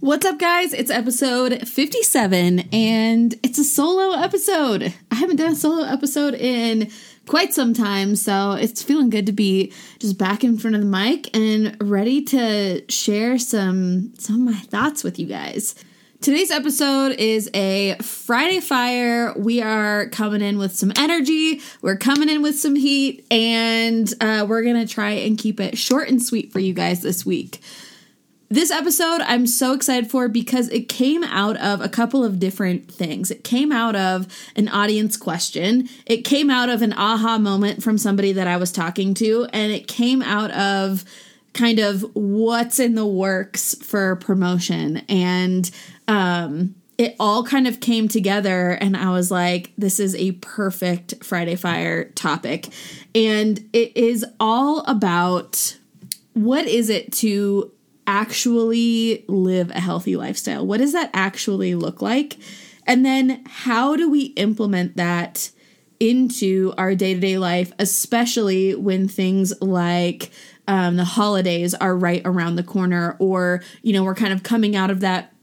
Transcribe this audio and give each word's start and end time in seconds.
What's 0.00 0.24
up, 0.24 0.38
guys? 0.38 0.72
It's 0.74 0.92
episode 0.92 1.66
57, 1.66 2.68
and 2.72 3.34
it's 3.42 3.58
a 3.58 3.64
solo 3.64 4.16
episode. 4.16 4.94
I 5.10 5.16
haven't 5.16 5.36
done 5.36 5.50
a 5.50 5.56
solo 5.56 5.82
episode 5.82 6.34
in 6.34 6.88
quite 7.26 7.52
some 7.52 7.74
time, 7.74 8.14
so 8.14 8.52
it's 8.52 8.80
feeling 8.80 9.10
good 9.10 9.26
to 9.26 9.32
be 9.32 9.72
just 9.98 10.16
back 10.16 10.44
in 10.44 10.56
front 10.56 10.76
of 10.76 10.82
the 10.82 10.86
mic 10.86 11.36
and 11.36 11.76
ready 11.80 12.22
to 12.26 12.84
share 12.88 13.40
some 13.40 14.14
some 14.18 14.46
of 14.46 14.54
my 14.54 14.60
thoughts 14.60 15.02
with 15.02 15.18
you 15.18 15.26
guys. 15.26 15.74
Today's 16.20 16.52
episode 16.52 17.16
is 17.18 17.50
a 17.52 17.96
Friday 18.00 18.60
Fire. 18.60 19.34
We 19.36 19.60
are 19.62 20.08
coming 20.10 20.42
in 20.42 20.58
with 20.58 20.76
some 20.76 20.92
energy. 20.94 21.60
We're 21.82 21.96
coming 21.96 22.28
in 22.28 22.40
with 22.40 22.56
some 22.56 22.76
heat, 22.76 23.26
and 23.32 24.14
uh, 24.20 24.46
we're 24.48 24.62
gonna 24.62 24.86
try 24.86 25.10
and 25.10 25.36
keep 25.36 25.58
it 25.58 25.76
short 25.76 26.08
and 26.08 26.22
sweet 26.22 26.52
for 26.52 26.60
you 26.60 26.72
guys 26.72 27.02
this 27.02 27.26
week. 27.26 27.60
This 28.50 28.70
episode 28.70 29.20
I'm 29.20 29.46
so 29.46 29.74
excited 29.74 30.10
for 30.10 30.26
because 30.26 30.68
it 30.70 30.88
came 30.88 31.22
out 31.22 31.58
of 31.58 31.82
a 31.82 31.88
couple 31.88 32.24
of 32.24 32.38
different 32.38 32.90
things. 32.90 33.30
It 33.30 33.44
came 33.44 33.70
out 33.70 33.94
of 33.94 34.26
an 34.56 34.68
audience 34.68 35.18
question, 35.18 35.86
it 36.06 36.22
came 36.22 36.48
out 36.48 36.70
of 36.70 36.80
an 36.80 36.94
aha 36.94 37.36
moment 37.36 37.82
from 37.82 37.98
somebody 37.98 38.32
that 38.32 38.48
I 38.48 38.56
was 38.56 38.72
talking 38.72 39.12
to, 39.14 39.46
and 39.52 39.70
it 39.70 39.86
came 39.86 40.22
out 40.22 40.50
of 40.52 41.04
kind 41.52 41.78
of 41.78 42.02
what's 42.14 42.78
in 42.78 42.94
the 42.94 43.06
works 43.06 43.74
for 43.82 44.16
promotion. 44.16 44.98
And 45.10 45.70
um, 46.06 46.74
it 46.96 47.16
all 47.20 47.44
kind 47.44 47.66
of 47.66 47.80
came 47.80 48.08
together, 48.08 48.70
and 48.70 48.96
I 48.96 49.10
was 49.10 49.30
like, 49.30 49.72
this 49.76 50.00
is 50.00 50.14
a 50.14 50.32
perfect 50.32 51.22
Friday 51.22 51.54
Fire 51.54 52.04
topic. 52.12 52.68
And 53.14 53.68
it 53.74 53.94
is 53.94 54.24
all 54.40 54.80
about 54.86 55.76
what 56.32 56.66
is 56.66 56.88
it 56.88 57.12
to 57.12 57.72
actually 58.08 59.24
live 59.28 59.70
a 59.70 59.80
healthy 59.80 60.16
lifestyle? 60.16 60.66
What 60.66 60.78
does 60.78 60.94
that 60.94 61.10
actually 61.12 61.74
look 61.74 62.02
like? 62.02 62.38
And 62.86 63.04
then 63.04 63.44
how 63.46 63.94
do 63.94 64.10
we 64.10 64.22
implement 64.28 64.96
that 64.96 65.50
into 66.00 66.72
our 66.78 66.94
day 66.94 67.12
to 67.14 67.20
day 67.20 67.36
life, 67.36 67.72
especially 67.78 68.74
when 68.74 69.08
things 69.08 69.52
like 69.60 70.30
um, 70.66 70.96
the 70.96 71.04
holidays 71.04 71.74
are 71.74 71.94
right 71.94 72.22
around 72.24 72.56
the 72.56 72.62
corner, 72.62 73.14
or, 73.18 73.62
you 73.82 73.92
know, 73.92 74.02
we're 74.02 74.14
kind 74.14 74.32
of 74.32 74.42
coming 74.42 74.74
out 74.74 74.90
of 74.90 75.00
that 75.00 75.34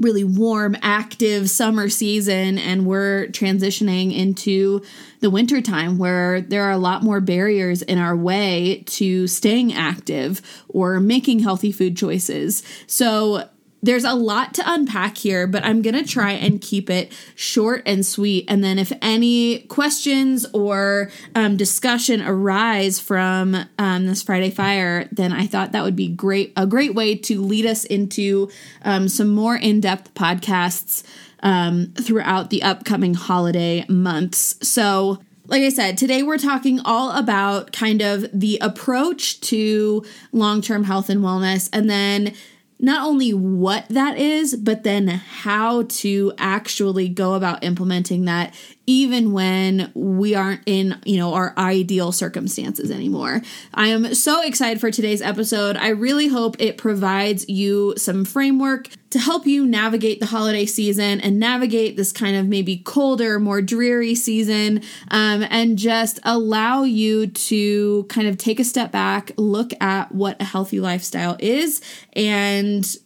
really 0.00 0.24
warm, 0.24 0.76
active 0.82 1.50
summer 1.50 1.88
season, 1.88 2.58
and 2.58 2.86
we're 2.86 3.26
transitioning 3.28 4.16
into 4.16 4.82
the 5.20 5.30
winter 5.30 5.60
time 5.60 5.98
where 5.98 6.40
there 6.40 6.64
are 6.64 6.70
a 6.70 6.78
lot 6.78 7.02
more 7.02 7.20
barriers 7.20 7.82
in 7.82 7.98
our 7.98 8.16
way 8.16 8.82
to 8.86 9.26
staying 9.26 9.72
active 9.72 10.40
or 10.68 11.00
making 11.00 11.40
healthy 11.40 11.72
food 11.72 11.96
choices. 11.96 12.62
So 12.86 13.48
there's 13.82 14.04
a 14.04 14.14
lot 14.14 14.54
to 14.54 14.62
unpack 14.66 15.16
here, 15.16 15.46
but 15.46 15.64
I'm 15.64 15.82
going 15.82 15.94
to 15.94 16.04
try 16.04 16.32
and 16.32 16.60
keep 16.60 16.90
it 16.90 17.12
short 17.34 17.82
and 17.86 18.04
sweet. 18.04 18.44
And 18.48 18.62
then, 18.62 18.78
if 18.78 18.92
any 19.00 19.60
questions 19.60 20.46
or 20.52 21.10
um, 21.34 21.56
discussion 21.56 22.20
arise 22.20 23.00
from 23.00 23.56
um, 23.78 24.06
this 24.06 24.22
Friday 24.22 24.50
Fire, 24.50 25.08
then 25.12 25.32
I 25.32 25.46
thought 25.46 25.72
that 25.72 25.82
would 25.82 25.96
be 25.96 26.08
great 26.08 26.52
a 26.56 26.66
great 26.66 26.94
way 26.94 27.14
to 27.16 27.40
lead 27.40 27.66
us 27.66 27.84
into 27.84 28.50
um, 28.82 29.08
some 29.08 29.28
more 29.28 29.56
in 29.56 29.80
depth 29.80 30.12
podcasts 30.14 31.02
um, 31.42 31.92
throughout 31.98 32.50
the 32.50 32.62
upcoming 32.62 33.14
holiday 33.14 33.86
months. 33.88 34.56
So, 34.66 35.20
like 35.46 35.62
I 35.62 35.70
said, 35.70 35.98
today 35.98 36.22
we're 36.22 36.38
talking 36.38 36.80
all 36.84 37.10
about 37.10 37.72
kind 37.72 38.02
of 38.02 38.26
the 38.32 38.58
approach 38.60 39.40
to 39.42 40.04
long 40.32 40.60
term 40.60 40.84
health 40.84 41.08
and 41.08 41.22
wellness, 41.22 41.68
and 41.72 41.88
then 41.88 42.34
not 42.80 43.06
only 43.06 43.32
what 43.32 43.86
that 43.88 44.18
is, 44.18 44.56
but 44.56 44.84
then 44.84 45.08
how 45.08 45.82
to 45.82 46.32
actually 46.38 47.08
go 47.08 47.34
about 47.34 47.62
implementing 47.62 48.24
that 48.24 48.54
even 48.90 49.30
when 49.30 49.92
we 49.94 50.34
aren't 50.34 50.62
in, 50.66 51.00
you 51.04 51.16
know, 51.16 51.32
our 51.32 51.54
ideal 51.56 52.10
circumstances 52.10 52.90
anymore. 52.90 53.40
I 53.72 53.86
am 53.86 54.14
so 54.14 54.42
excited 54.42 54.80
for 54.80 54.90
today's 54.90 55.22
episode. 55.22 55.76
I 55.76 55.90
really 55.90 56.26
hope 56.26 56.56
it 56.58 56.76
provides 56.76 57.48
you 57.48 57.94
some 57.96 58.24
framework 58.24 58.88
to 59.10 59.20
help 59.20 59.46
you 59.46 59.64
navigate 59.64 60.18
the 60.18 60.26
holiday 60.26 60.66
season 60.66 61.20
and 61.20 61.38
navigate 61.38 61.96
this 61.96 62.10
kind 62.10 62.34
of 62.34 62.48
maybe 62.48 62.78
colder, 62.78 63.38
more 63.38 63.62
dreary 63.62 64.16
season, 64.16 64.82
um, 65.12 65.46
and 65.50 65.78
just 65.78 66.18
allow 66.24 66.82
you 66.82 67.28
to 67.28 68.04
kind 68.08 68.26
of 68.26 68.38
take 68.38 68.58
a 68.58 68.64
step 68.64 68.90
back, 68.90 69.30
look 69.36 69.70
at 69.80 70.10
what 70.10 70.40
a 70.42 70.44
healthy 70.44 70.80
lifestyle 70.80 71.36
is, 71.38 71.80
and 72.14 72.96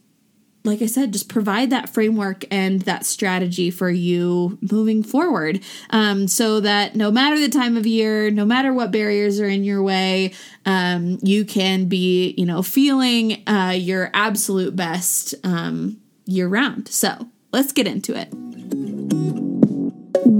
like 0.64 0.80
I 0.80 0.86
said, 0.86 1.12
just 1.12 1.28
provide 1.28 1.68
that 1.70 1.90
framework 1.90 2.44
and 2.50 2.80
that 2.82 3.04
strategy 3.04 3.70
for 3.70 3.90
you 3.90 4.58
moving 4.72 5.02
forward 5.02 5.62
um, 5.90 6.26
so 6.26 6.58
that 6.60 6.96
no 6.96 7.10
matter 7.10 7.38
the 7.38 7.50
time 7.50 7.76
of 7.76 7.86
year, 7.86 8.30
no 8.30 8.46
matter 8.46 8.72
what 8.72 8.90
barriers 8.90 9.38
are 9.40 9.48
in 9.48 9.62
your 9.62 9.82
way, 9.82 10.32
um, 10.64 11.18
you 11.22 11.44
can 11.44 11.84
be, 11.84 12.34
you 12.38 12.46
know, 12.46 12.62
feeling 12.62 13.46
uh, 13.46 13.74
your 13.76 14.10
absolute 14.14 14.74
best 14.74 15.34
um, 15.44 15.98
year 16.24 16.48
round. 16.48 16.88
So 16.88 17.28
let's 17.52 17.72
get 17.72 17.86
into 17.86 18.18
it. 18.18 19.53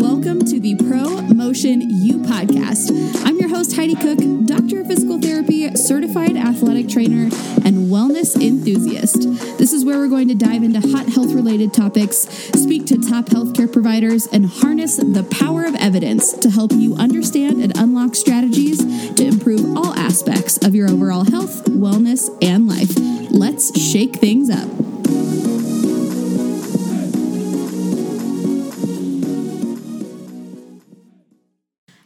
Welcome 0.00 0.40
to 0.46 0.58
the 0.58 0.74
Pro 0.74 1.22
Motion 1.32 1.80
You 1.80 2.18
podcast. 2.18 2.90
I'm 3.24 3.38
your 3.38 3.48
host, 3.48 3.76
Heidi 3.76 3.94
Cook, 3.94 4.18
doctor 4.44 4.80
of 4.80 4.88
physical 4.88 5.20
therapy, 5.20 5.72
certified 5.76 6.36
athletic 6.36 6.88
trainer, 6.88 7.30
and 7.64 7.92
wellness 7.92 8.34
enthusiast. 8.34 9.22
This 9.56 9.72
is 9.72 9.84
where 9.84 9.98
we're 9.98 10.08
going 10.08 10.26
to 10.26 10.34
dive 10.34 10.64
into 10.64 10.80
hot 10.80 11.06
health 11.06 11.32
related 11.32 11.72
topics, 11.72 12.28
speak 12.60 12.86
to 12.86 12.96
top 13.08 13.26
healthcare 13.26 13.72
providers, 13.72 14.26
and 14.26 14.46
harness 14.46 14.96
the 14.96 15.22
power 15.30 15.64
of 15.64 15.76
evidence 15.76 16.32
to 16.32 16.50
help 16.50 16.72
you 16.72 16.96
understand 16.96 17.62
and 17.62 17.78
unlock 17.78 18.16
strategies 18.16 18.78
to 19.14 19.24
improve 19.24 19.76
all 19.76 19.94
aspects 19.94 20.58
of 20.66 20.74
your 20.74 20.90
overall 20.90 21.22
health, 21.24 21.66
wellness, 21.66 22.28
and 22.42 22.66
life. 22.66 22.92
Let's 23.30 23.80
shake 23.80 24.16
things 24.16 24.50
up. 24.50 24.68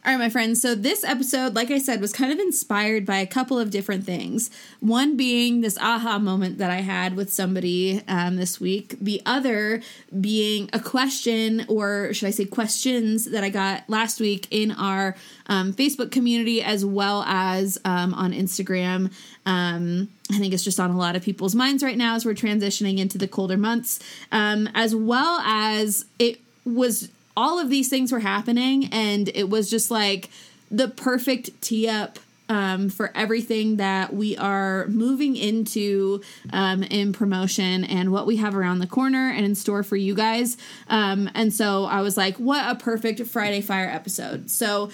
All 0.09 0.15
right, 0.15 0.23
my 0.25 0.29
friends. 0.31 0.59
So, 0.59 0.73
this 0.73 1.03
episode, 1.03 1.53
like 1.53 1.69
I 1.69 1.77
said, 1.77 2.01
was 2.01 2.11
kind 2.11 2.33
of 2.33 2.39
inspired 2.39 3.05
by 3.05 3.17
a 3.17 3.27
couple 3.27 3.59
of 3.59 3.69
different 3.69 4.05
things. 4.05 4.49
One 4.79 5.15
being 5.15 5.61
this 5.61 5.77
aha 5.77 6.17
moment 6.17 6.57
that 6.57 6.71
I 6.71 6.81
had 6.81 7.15
with 7.15 7.31
somebody 7.31 8.01
um, 8.07 8.35
this 8.35 8.59
week. 8.59 8.95
The 8.99 9.21
other 9.27 9.83
being 10.19 10.67
a 10.73 10.79
question, 10.79 11.63
or 11.69 12.11
should 12.11 12.25
I 12.25 12.31
say 12.31 12.45
questions, 12.45 13.25
that 13.25 13.43
I 13.43 13.51
got 13.51 13.87
last 13.87 14.19
week 14.19 14.47
in 14.49 14.71
our 14.71 15.15
um, 15.45 15.73
Facebook 15.73 16.09
community 16.09 16.63
as 16.63 16.83
well 16.83 17.21
as 17.27 17.77
um, 17.85 18.15
on 18.15 18.33
Instagram. 18.33 19.13
Um, 19.45 20.09
I 20.31 20.39
think 20.39 20.55
it's 20.55 20.63
just 20.63 20.79
on 20.79 20.89
a 20.89 20.97
lot 20.97 21.17
of 21.17 21.21
people's 21.21 21.53
minds 21.53 21.83
right 21.83 21.97
now 21.97 22.15
as 22.15 22.25
we're 22.25 22.33
transitioning 22.33 22.97
into 22.97 23.19
the 23.19 23.27
colder 23.27 23.57
months, 23.57 23.99
um, 24.31 24.69
as 24.73 24.95
well 24.95 25.39
as 25.41 26.05
it 26.17 26.39
was 26.65 27.09
all 27.39 27.57
of 27.57 27.69
these 27.69 27.87
things 27.87 28.11
were 28.11 28.19
happening 28.19 28.89
and 28.91 29.29
it 29.33 29.49
was 29.49 29.69
just 29.69 29.89
like 29.89 30.29
the 30.69 30.89
perfect 30.89 31.49
tee 31.61 31.87
up 31.87 32.19
um, 32.49 32.89
for 32.89 33.11
everything 33.15 33.77
that 33.77 34.13
we 34.13 34.35
are 34.35 34.87
moving 34.87 35.37
into 35.37 36.21
um, 36.51 36.83
in 36.83 37.13
promotion 37.13 37.85
and 37.85 38.11
what 38.11 38.27
we 38.27 38.35
have 38.35 38.55
around 38.55 38.79
the 38.79 38.87
corner 38.87 39.29
and 39.29 39.45
in 39.45 39.55
store 39.55 39.83
for 39.83 39.95
you 39.95 40.13
guys. 40.13 40.57
Um, 40.89 41.29
and 41.33 41.53
so 41.53 41.85
I 41.85 42.01
was 42.01 42.17
like, 42.17 42.35
what 42.35 42.69
a 42.69 42.75
perfect 42.75 43.25
Friday 43.25 43.61
Fire 43.61 43.87
episode. 43.87 44.51
So, 44.51 44.89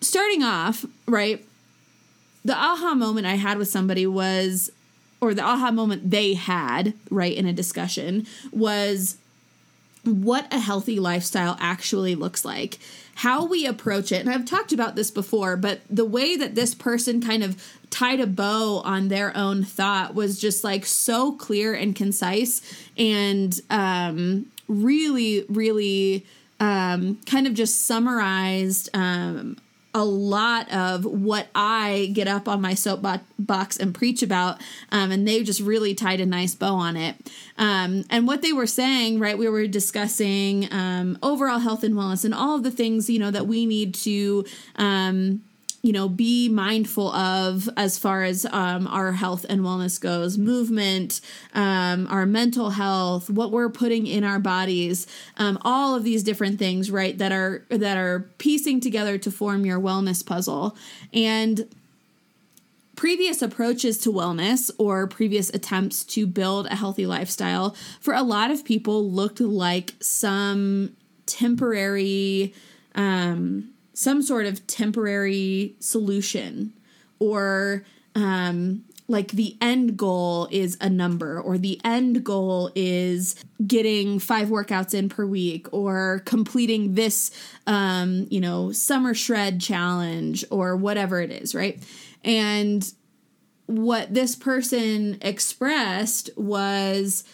starting 0.00 0.42
off, 0.42 0.84
right, 1.06 1.46
the 2.44 2.56
aha 2.56 2.94
moment 2.94 3.26
I 3.26 3.34
had 3.34 3.58
with 3.58 3.68
somebody 3.68 4.08
was, 4.08 4.72
or 5.20 5.34
the 5.34 5.44
aha 5.44 5.70
moment 5.70 6.10
they 6.10 6.34
had, 6.34 6.94
right, 7.10 7.36
in 7.36 7.46
a 7.46 7.52
discussion 7.52 8.26
was 8.50 9.18
what 10.08 10.52
a 10.52 10.58
healthy 10.58 10.98
lifestyle 10.98 11.56
actually 11.60 12.14
looks 12.14 12.44
like, 12.44 12.78
how 13.16 13.46
we 13.46 13.66
approach 13.66 14.12
it. 14.12 14.20
And 14.20 14.30
I've 14.30 14.44
talked 14.44 14.72
about 14.72 14.96
this 14.96 15.10
before, 15.10 15.56
but 15.56 15.80
the 15.90 16.04
way 16.04 16.36
that 16.36 16.54
this 16.54 16.74
person 16.74 17.20
kind 17.20 17.42
of 17.42 17.62
tied 17.90 18.20
a 18.20 18.26
bow 18.26 18.80
on 18.84 19.08
their 19.08 19.36
own 19.36 19.64
thought 19.64 20.14
was 20.14 20.38
just 20.38 20.62
like 20.62 20.86
so 20.86 21.32
clear 21.32 21.74
and 21.74 21.94
concise 21.94 22.60
and 22.96 23.60
um, 23.70 24.46
really, 24.68 25.44
really 25.48 26.26
um, 26.60 27.18
kind 27.26 27.46
of 27.46 27.54
just 27.54 27.86
summarized 27.86 28.88
um, 28.94 29.56
a 29.98 30.04
lot 30.04 30.72
of 30.72 31.04
what 31.04 31.48
I 31.54 32.10
get 32.14 32.28
up 32.28 32.46
on 32.46 32.60
my 32.60 32.74
soapbox 32.74 33.76
and 33.76 33.92
preach 33.92 34.22
about, 34.22 34.60
um, 34.92 35.10
and 35.10 35.26
they 35.26 35.42
just 35.42 35.60
really 35.60 35.94
tied 35.94 36.20
a 36.20 36.26
nice 36.26 36.54
bow 36.54 36.76
on 36.76 36.96
it. 36.96 37.16
Um, 37.58 38.04
and 38.08 38.26
what 38.26 38.40
they 38.40 38.52
were 38.52 38.68
saying, 38.68 39.18
right? 39.18 39.36
We 39.36 39.48
were 39.48 39.66
discussing 39.66 40.72
um, 40.72 41.18
overall 41.22 41.58
health 41.58 41.82
and 41.82 41.94
wellness 41.94 42.24
and 42.24 42.32
all 42.32 42.54
of 42.54 42.62
the 42.62 42.70
things 42.70 43.10
you 43.10 43.18
know 43.18 43.32
that 43.32 43.48
we 43.48 43.66
need 43.66 43.94
to 43.96 44.44
um, 44.76 45.42
you 45.82 45.92
know 45.92 46.08
be 46.08 46.48
mindful 46.48 47.12
of 47.12 47.68
as 47.76 47.98
far 47.98 48.22
as 48.22 48.44
um, 48.46 48.86
our 48.86 49.12
health 49.12 49.46
and 49.48 49.62
wellness 49.62 50.00
goes. 50.00 50.36
Movement 50.36 51.20
um, 51.54 52.06
our 52.08 52.26
mental 52.26 52.70
health 52.70 53.30
what 53.30 53.52
we're 53.52 53.70
putting 53.70 54.06
in 54.06 54.24
our 54.24 54.38
bodies 54.38 55.06
um, 55.36 55.58
all 55.62 55.94
of 55.94 56.04
these 56.04 56.22
different 56.22 56.58
things 56.58 56.90
right 56.90 57.16
that 57.18 57.32
are 57.32 57.64
that 57.68 57.96
are 57.96 58.28
piecing 58.38 58.80
together 58.80 59.18
to 59.18 59.30
form 59.30 59.64
your 59.64 59.80
wellness 59.80 60.24
puzzle. 60.24 60.76
And 61.12 61.68
previous 62.96 63.42
approaches 63.42 63.96
to 63.96 64.12
wellness 64.12 64.72
or 64.76 65.06
previous 65.06 65.50
attempts 65.50 66.02
to 66.02 66.26
build 66.26 66.66
a 66.66 66.74
healthy 66.74 67.06
lifestyle 67.06 67.76
for 68.00 68.12
a 68.12 68.22
lot 68.24 68.50
of 68.50 68.64
people 68.64 69.08
looked 69.08 69.40
like 69.40 69.94
some 70.00 70.96
temporary 71.24 72.52
um, 72.96 73.70
some 73.98 74.22
sort 74.22 74.46
of 74.46 74.64
temporary 74.68 75.74
solution 75.80 76.72
or 77.18 77.82
um, 78.14 78.84
like 79.08 79.32
the 79.32 79.56
end 79.60 79.96
goal 79.96 80.46
is 80.52 80.78
a 80.80 80.88
number 80.88 81.40
or 81.40 81.58
the 81.58 81.80
end 81.82 82.22
goal 82.22 82.70
is 82.76 83.34
getting 83.66 84.20
five 84.20 84.50
workouts 84.50 84.94
in 84.94 85.08
per 85.08 85.26
week 85.26 85.66
or 85.72 86.22
completing 86.26 86.94
this 86.94 87.32
um, 87.66 88.28
you 88.30 88.40
know 88.40 88.70
summer 88.70 89.14
shred 89.14 89.60
challenge 89.60 90.44
or 90.48 90.76
whatever 90.76 91.20
it 91.20 91.32
is 91.32 91.52
right? 91.52 91.82
And 92.22 92.88
what 93.66 94.14
this 94.14 94.36
person 94.36 95.18
expressed 95.22 96.30
was 96.36 97.24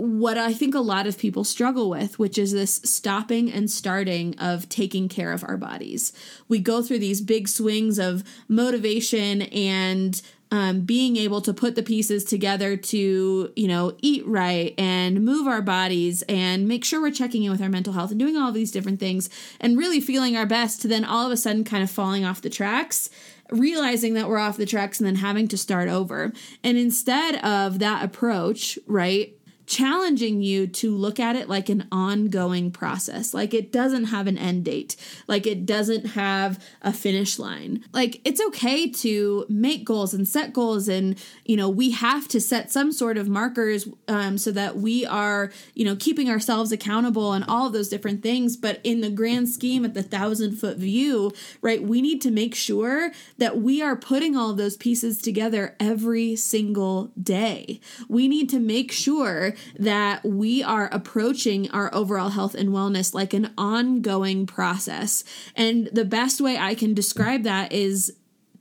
what 0.00 0.38
I 0.38 0.54
think 0.54 0.74
a 0.74 0.80
lot 0.80 1.06
of 1.06 1.18
people 1.18 1.44
struggle 1.44 1.90
with, 1.90 2.18
which 2.18 2.38
is 2.38 2.52
this 2.52 2.76
stopping 2.84 3.52
and 3.52 3.70
starting 3.70 4.38
of 4.38 4.66
taking 4.70 5.10
care 5.10 5.30
of 5.30 5.44
our 5.44 5.58
bodies. 5.58 6.14
We 6.48 6.58
go 6.58 6.82
through 6.82 7.00
these 7.00 7.20
big 7.20 7.48
swings 7.48 7.98
of 7.98 8.24
motivation 8.48 9.42
and 9.42 10.20
um, 10.52 10.80
being 10.80 11.18
able 11.18 11.42
to 11.42 11.52
put 11.52 11.74
the 11.74 11.82
pieces 11.82 12.24
together 12.24 12.78
to, 12.78 13.52
you 13.54 13.68
know, 13.68 13.94
eat 14.00 14.26
right 14.26 14.74
and 14.78 15.22
move 15.22 15.46
our 15.46 15.62
bodies 15.62 16.22
and 16.30 16.66
make 16.66 16.84
sure 16.84 17.02
we're 17.02 17.10
checking 17.10 17.44
in 17.44 17.52
with 17.52 17.60
our 17.60 17.68
mental 17.68 17.92
health 17.92 18.10
and 18.10 18.18
doing 18.18 18.38
all 18.38 18.52
these 18.52 18.72
different 18.72 19.00
things 19.00 19.28
and 19.60 19.76
really 19.76 20.00
feeling 20.00 20.34
our 20.34 20.46
best 20.46 20.80
to 20.80 20.88
then 20.88 21.04
all 21.04 21.26
of 21.26 21.30
a 21.30 21.36
sudden 21.36 21.62
kind 21.62 21.82
of 21.82 21.90
falling 21.90 22.24
off 22.24 22.40
the 22.40 22.50
tracks 22.50 23.10
realizing 23.50 24.14
that 24.14 24.28
we're 24.28 24.38
off 24.38 24.56
the 24.56 24.66
tracks 24.66 25.00
and 25.00 25.06
then 25.06 25.16
having 25.16 25.48
to 25.48 25.58
start 25.58 25.88
over. 25.88 26.32
And 26.62 26.78
instead 26.78 27.36
of 27.44 27.78
that 27.80 28.04
approach, 28.04 28.78
right, 28.86 29.36
challenging 29.70 30.42
you 30.42 30.66
to 30.66 30.96
look 30.96 31.20
at 31.20 31.36
it 31.36 31.48
like 31.48 31.68
an 31.68 31.86
ongoing 31.92 32.72
process. 32.72 33.32
Like 33.32 33.54
it 33.54 33.70
doesn't 33.70 34.06
have 34.06 34.26
an 34.26 34.36
end 34.36 34.64
date, 34.64 34.96
like 35.28 35.46
it 35.46 35.64
doesn't 35.64 36.06
have 36.06 36.62
a 36.82 36.92
finish 36.92 37.38
line. 37.38 37.84
Like 37.92 38.20
it's 38.24 38.40
okay 38.48 38.90
to 38.90 39.46
make 39.48 39.84
goals 39.84 40.12
and 40.12 40.26
set 40.26 40.52
goals, 40.52 40.88
and 40.88 41.16
you 41.44 41.56
know, 41.56 41.70
we 41.70 41.92
have 41.92 42.26
to 42.28 42.40
set 42.40 42.72
some 42.72 42.90
sort 42.90 43.16
of 43.16 43.28
markers 43.28 43.88
um, 44.08 44.38
so 44.38 44.50
that 44.50 44.76
we 44.76 45.06
are, 45.06 45.52
you 45.74 45.84
know, 45.84 45.94
keeping 45.94 46.28
ourselves 46.28 46.72
accountable 46.72 47.32
and 47.32 47.44
all 47.46 47.68
of 47.68 47.72
those 47.72 47.88
different 47.88 48.24
things. 48.24 48.56
But 48.56 48.80
in 48.82 49.02
the 49.02 49.10
grand 49.10 49.48
scheme, 49.48 49.84
at 49.84 49.94
the 49.94 50.02
thousand 50.02 50.56
foot 50.56 50.78
view, 50.78 51.30
right, 51.62 51.80
we 51.80 52.02
need 52.02 52.20
to 52.22 52.32
make 52.32 52.56
sure 52.56 53.12
that 53.38 53.58
we 53.58 53.80
are 53.80 53.94
putting 53.94 54.36
all 54.36 54.50
of 54.50 54.56
those 54.56 54.76
pieces 54.76 55.22
together 55.22 55.76
every 55.78 56.34
single 56.34 57.12
day. 57.22 57.80
We 58.08 58.26
need 58.26 58.50
to 58.50 58.58
make 58.58 58.90
sure 58.90 59.54
that 59.78 60.24
we 60.24 60.62
are 60.62 60.88
approaching 60.92 61.70
our 61.70 61.92
overall 61.94 62.30
health 62.30 62.54
and 62.54 62.70
wellness 62.70 63.14
like 63.14 63.34
an 63.34 63.52
ongoing 63.56 64.46
process. 64.46 65.24
And 65.56 65.88
the 65.92 66.04
best 66.04 66.40
way 66.40 66.58
I 66.58 66.74
can 66.74 66.94
describe 66.94 67.42
that 67.44 67.72
is 67.72 68.12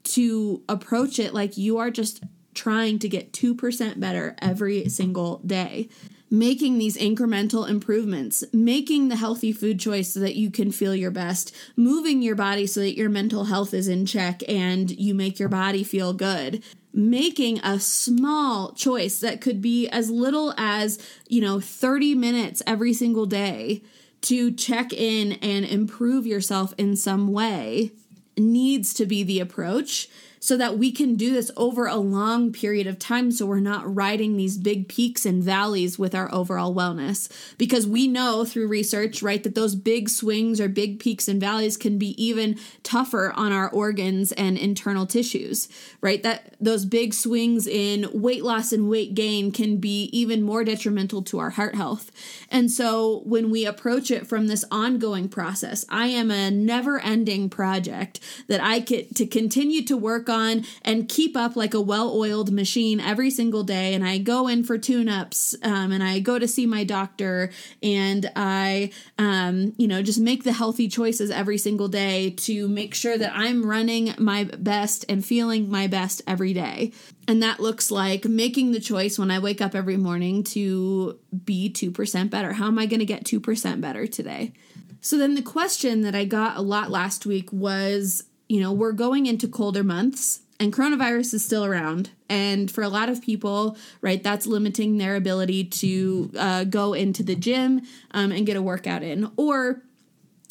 to 0.04 0.64
approach 0.68 1.20
it 1.20 1.34
like 1.34 1.58
you 1.58 1.78
are 1.78 1.92
just 1.92 2.24
trying 2.54 3.00
to 3.00 3.10
get 3.10 3.32
2% 3.32 4.00
better 4.00 4.36
every 4.42 4.90
single 4.90 5.42
day 5.46 5.90
making 6.32 6.78
these 6.78 6.98
incremental 6.98 7.68
improvements, 7.68 8.44
making 8.54 9.08
the 9.08 9.16
healthy 9.16 9.52
food 9.52 9.80
choice 9.80 10.14
so 10.14 10.20
that 10.20 10.36
you 10.36 10.52
can 10.52 10.72
feel 10.72 10.96
your 10.96 11.12
best, 11.12 11.56
moving 11.76 12.22
your 12.22 12.36
body 12.36 12.68
so 12.68 12.80
that 12.82 12.96
your 12.96 13.10
mental 13.10 13.46
health 13.46 13.74
is 13.74 13.88
in 13.88 14.06
check 14.06 14.42
and 14.48 14.92
you 14.92 15.14
make 15.14 15.40
your 15.40 15.50
body 15.50 15.84
feel 15.84 16.14
good. 16.14 16.64
Making 16.92 17.60
a 17.60 17.80
small 17.80 18.74
choice 18.74 19.20
that 19.20 19.42
could 19.42 19.62
be 19.62 19.88
as 19.88 20.10
little 20.10 20.54
as, 20.58 21.00
you 21.28 21.42
know, 21.42 21.60
30 21.60 22.16
minutes 22.16 22.64
every 22.66 22.94
single 22.94 23.26
day 23.26 23.84
to 24.22 24.52
check 24.52 24.92
in 24.92 25.34
and 25.34 25.66
improve 25.66 26.26
yourself 26.26 26.74
in 26.78 26.96
some 26.96 27.32
way 27.32 27.92
needs 28.38 28.94
to 28.96 29.06
be 29.06 29.24
the 29.24 29.40
approach 29.40 30.10
so 30.40 30.58
that 30.58 30.78
we 30.78 30.92
can 30.92 31.16
do 31.16 31.34
this 31.34 31.52
over 31.58 31.88
a 31.88 31.96
long 31.96 32.52
period 32.52 32.88
of 32.88 33.00
time 33.00 33.32
so 33.32 33.46
we're 33.46 33.60
not 33.60 33.96
riding 33.96 34.38
these 34.38 34.58
big 34.58 34.88
peaks 34.88 35.26
and 35.26 35.44
valleys 35.44 36.00
with 36.00 36.16
our 36.16 36.34
overall 36.34 36.74
wellness. 36.74 37.30
Because 37.58 37.88
we 37.88 38.08
know 38.08 38.46
through 38.46 38.68
research 38.68 39.22
right 39.22 39.44
that 39.44 39.56
those 39.56 39.76
big 39.76 40.10
swings 40.10 40.60
or 40.60 40.68
big 40.68 41.00
peaks 41.00 41.28
and 41.28 41.40
valleys 41.40 41.78
can 41.78 41.98
be 41.98 42.22
even 42.24 42.58
tougher 42.84 43.34
on 43.36 43.52
our 43.52 43.70
organs 43.70 44.32
and 44.34 44.58
internal 44.58 45.06
tissues 45.06 45.68
right? 46.02 46.24
That 46.24 46.56
those 46.60 46.86
big 46.86 47.14
swings 47.14 47.68
in 47.68 48.10
weight 48.14 48.44
loss 48.44 48.72
and 48.72 48.90
weight 48.90 49.14
gain 49.16 49.52
can 49.52 49.78
be 49.78 50.04
even 50.14 50.42
more 50.42 50.64
detrimental 50.64 51.22
to 51.24 51.40
our 51.40 51.52
heart 51.52 51.76
health. 51.76 52.12
And 52.50 52.72
so 52.72 53.20
when 53.26 53.50
we 53.50 53.66
approach 53.66 54.12
it 54.12 54.28
from 54.28 54.48
this 54.48 54.66
ongoing 54.72 55.30
process 55.30 55.86
i 55.90 56.08
am 56.08 56.32
a 56.32 56.52
never 56.52 57.00
ending 57.00 57.50
project 57.50 58.20
that 58.48 58.62
i 58.62 58.80
get 58.80 59.16
to 59.16 59.26
continue 59.26 59.84
to 59.84 59.98
work 59.98 60.29
on 60.30 60.66
and 60.84 61.10
keep 61.10 61.36
up 61.36 61.56
like 61.56 61.74
a 61.74 61.82
well 61.82 62.16
oiled 62.16 62.52
machine 62.52 63.00
every 63.00 63.30
single 63.30 63.64
day. 63.64 63.94
And 63.94 64.08
I 64.08 64.18
go 64.20 64.48
in 64.48 64.64
for 64.64 64.78
tune 64.78 65.10
ups 65.10 65.56
um, 65.64 65.92
and 65.92 66.04
I 66.04 66.20
go 66.20 66.40
to 66.40 66.48
see 66.48 66.66
my 66.66 66.84
doctor 66.84 67.52
and 67.84 68.32
I, 68.36 68.92
um, 69.18 69.74
you 69.78 69.88
know, 69.88 70.02
just 70.02 70.20
make 70.20 70.44
the 70.44 70.54
healthy 70.54 70.88
choices 70.88 71.32
every 71.32 71.58
single 71.58 71.88
day 71.88 72.32
to 72.32 72.68
make 72.68 72.94
sure 72.94 73.18
that 73.18 73.34
I'm 73.36 73.66
running 73.66 74.14
my 74.18 74.46
best 74.58 75.06
and 75.10 75.26
feeling 75.26 75.70
my 75.70 75.88
best 75.88 76.22
every 76.28 76.54
day. 76.54 76.94
And 77.28 77.44
that 77.44 77.60
looks 77.60 77.92
like 77.92 78.26
making 78.26 78.72
the 78.72 78.80
choice 78.80 79.20
when 79.20 79.30
I 79.30 79.40
wake 79.40 79.62
up 79.62 79.76
every 79.76 79.98
morning 79.98 80.44
to 80.46 81.20
be 81.46 81.70
2% 81.70 82.30
better. 82.30 82.54
How 82.54 82.68
am 82.68 82.80
I 82.80 82.86
going 82.86 83.02
to 83.02 83.06
get 83.06 83.24
2% 83.24 83.82
better 83.82 84.08
today? 84.08 84.54
So 85.02 85.18
then 85.18 85.36
the 85.36 85.42
question 85.42 86.02
that 86.02 86.16
I 86.16 86.26
got 86.26 86.58
a 86.58 86.62
lot 86.62 86.92
last 86.92 87.26
week 87.26 87.52
was 87.54 88.24
you 88.50 88.60
know, 88.60 88.74
we're 88.74 88.92
going 88.92 89.28
into 89.28 89.48
colder 89.48 89.84
months 89.84 90.42
and 90.60 90.74
coronavirus 90.74 91.36
is 91.36 91.46
still 91.46 91.64
around. 91.64 92.10
And 92.28 92.70
for 92.70 92.84
a 92.84 92.90
lot 92.90 93.08
of 93.08 93.22
people, 93.22 93.78
right, 94.02 94.22
that's 94.22 94.46
limiting 94.46 94.98
their 94.98 95.16
ability 95.16 95.66
to 95.66 96.32
uh, 96.38 96.64
go 96.66 96.94
into 96.94 97.24
the 97.24 97.36
gym 97.36 97.84
um, 98.12 98.32
and 98.32 98.46
get 98.46 98.58
a 98.58 98.62
workout 98.62 99.04
in. 99.04 99.32
Or 99.38 99.84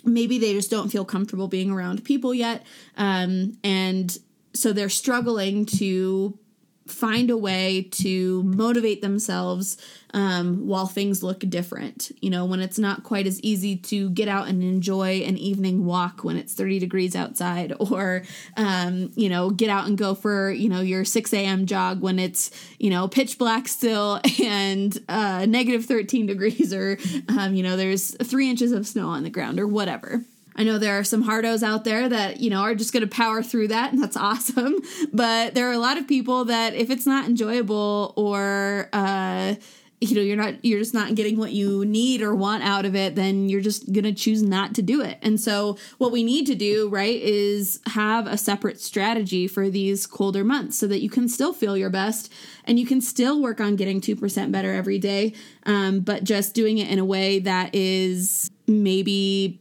maybe 0.04 0.38
they 0.38 0.54
just 0.54 0.70
don't 0.70 0.90
feel 0.90 1.04
comfortable 1.04 1.48
being 1.48 1.70
around 1.70 2.04
people 2.04 2.32
yet. 2.32 2.64
Um, 2.96 3.58
and 3.62 4.16
so 4.54 4.72
they're 4.72 4.88
struggling 4.88 5.66
to 5.66 6.38
find 6.86 7.28
a 7.30 7.36
way 7.36 7.88
to 7.90 8.42
motivate 8.44 9.02
themselves 9.02 9.76
um, 10.14 10.66
while 10.66 10.86
things 10.86 11.22
look 11.22 11.40
different. 11.40 12.10
You 12.20 12.30
know, 12.30 12.44
when 12.44 12.60
it's 12.60 12.78
not 12.78 13.02
quite 13.02 13.26
as 13.26 13.40
easy 13.40 13.76
to 13.76 14.10
get 14.10 14.28
out 14.28 14.48
and 14.48 14.62
enjoy 14.62 15.20
an 15.22 15.36
evening 15.36 15.84
walk 15.84 16.24
when 16.24 16.36
it's 16.36 16.54
30 16.54 16.78
degrees 16.78 17.14
outside, 17.14 17.72
or, 17.80 18.22
um, 18.56 19.12
you 19.14 19.28
know, 19.28 19.50
get 19.50 19.70
out 19.70 19.86
and 19.86 19.98
go 19.98 20.14
for, 20.14 20.50
you 20.50 20.68
know, 20.68 20.80
your 20.80 21.04
6 21.04 21.32
a.m. 21.32 21.66
jog 21.66 22.00
when 22.00 22.18
it's, 22.18 22.50
you 22.78 22.90
know, 22.90 23.08
pitch 23.08 23.38
black 23.38 23.68
still 23.68 24.20
and 24.42 24.98
uh, 25.08 25.46
negative 25.46 25.84
13 25.84 26.26
degrees, 26.26 26.72
or, 26.72 26.98
um, 27.28 27.54
you 27.54 27.62
know, 27.62 27.76
there's 27.76 28.16
three 28.26 28.50
inches 28.50 28.72
of 28.72 28.86
snow 28.86 29.08
on 29.08 29.22
the 29.22 29.30
ground, 29.30 29.60
or 29.60 29.66
whatever. 29.66 30.24
I 30.58 30.64
know 30.64 30.76
there 30.76 30.98
are 30.98 31.04
some 31.04 31.22
hardos 31.22 31.62
out 31.62 31.84
there 31.84 32.08
that, 32.08 32.40
you 32.40 32.50
know, 32.50 32.62
are 32.62 32.74
just 32.74 32.92
going 32.92 33.04
to 33.04 33.06
power 33.06 33.44
through 33.44 33.68
that 33.68 33.92
and 33.92 34.02
that's 34.02 34.16
awesome. 34.28 34.74
But 35.12 35.54
there 35.54 35.68
are 35.68 35.72
a 35.72 35.78
lot 35.78 35.98
of 35.98 36.08
people 36.08 36.46
that 36.46 36.74
if 36.74 36.90
it's 36.90 37.06
not 37.06 37.26
enjoyable 37.26 38.12
or, 38.16 38.88
uh, 38.92 39.54
you 40.00 40.14
know 40.14 40.22
you're 40.22 40.36
not 40.36 40.64
you're 40.64 40.78
just 40.78 40.94
not 40.94 41.14
getting 41.14 41.36
what 41.36 41.52
you 41.52 41.84
need 41.84 42.22
or 42.22 42.34
want 42.34 42.62
out 42.62 42.84
of 42.84 42.94
it 42.94 43.16
then 43.16 43.48
you're 43.48 43.60
just 43.60 43.92
going 43.92 44.04
to 44.04 44.12
choose 44.12 44.42
not 44.42 44.74
to 44.74 44.82
do 44.82 45.00
it. 45.02 45.18
And 45.22 45.40
so 45.40 45.76
what 45.98 46.12
we 46.12 46.22
need 46.22 46.46
to 46.46 46.54
do 46.54 46.88
right 46.88 47.20
is 47.20 47.80
have 47.86 48.26
a 48.26 48.38
separate 48.38 48.80
strategy 48.80 49.48
for 49.48 49.68
these 49.68 50.06
colder 50.06 50.44
months 50.44 50.78
so 50.78 50.86
that 50.86 51.00
you 51.00 51.10
can 51.10 51.28
still 51.28 51.52
feel 51.52 51.76
your 51.76 51.90
best 51.90 52.32
and 52.64 52.78
you 52.78 52.86
can 52.86 53.00
still 53.00 53.40
work 53.42 53.60
on 53.60 53.76
getting 53.76 54.00
2% 54.00 54.52
better 54.52 54.72
every 54.72 54.98
day 54.98 55.34
um, 55.64 56.00
but 56.00 56.24
just 56.24 56.54
doing 56.54 56.78
it 56.78 56.88
in 56.88 56.98
a 56.98 57.04
way 57.04 57.38
that 57.40 57.74
is 57.74 58.50
maybe 58.68 59.58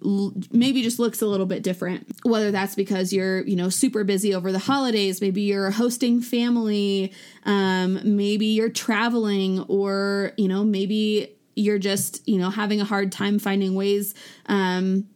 maybe 0.52 0.82
just 0.84 1.00
looks 1.00 1.22
a 1.22 1.26
little 1.26 1.46
bit 1.46 1.64
different. 1.64 2.08
Whether 2.24 2.52
that's 2.52 2.76
because 2.76 3.14
you're 3.14 3.42
you 3.42 3.56
know 3.56 3.70
super 3.70 4.04
busy 4.04 4.36
over 4.36 4.52
the 4.52 4.60
holidays 4.60 5.22
maybe 5.22 5.42
you're 5.42 5.72
hosting 5.72 6.22
family 6.22 7.14
um, 7.46 8.00
maybe 8.04 8.48
you're 8.48 8.70
traveling 8.70 9.62
or 9.68 10.34
you 10.38 10.48
know 10.48 10.64
maybe 10.64 11.36
you're 11.56 11.80
just 11.80 12.28
you 12.28 12.38
know 12.38 12.50
having 12.50 12.82
a 12.82 12.86
hard 12.86 13.12
time 13.12 13.40
finding 13.40 13.74
ways 13.76 14.14
um, 14.48 15.08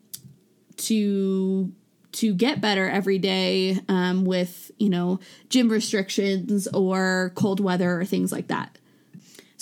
to 0.77 1.71
to 2.13 2.33
get 2.33 2.60
better 2.60 2.89
every 2.89 3.17
day 3.19 3.79
um, 3.88 4.25
with 4.25 4.71
you 4.79 4.89
know 4.89 5.19
gym 5.50 5.69
restrictions 5.69 6.67
or 6.69 7.31
cold 7.36 7.60
weather 7.60 8.00
or 8.00 8.05
things 8.05 8.31
like 8.31 8.48
that 8.48 8.77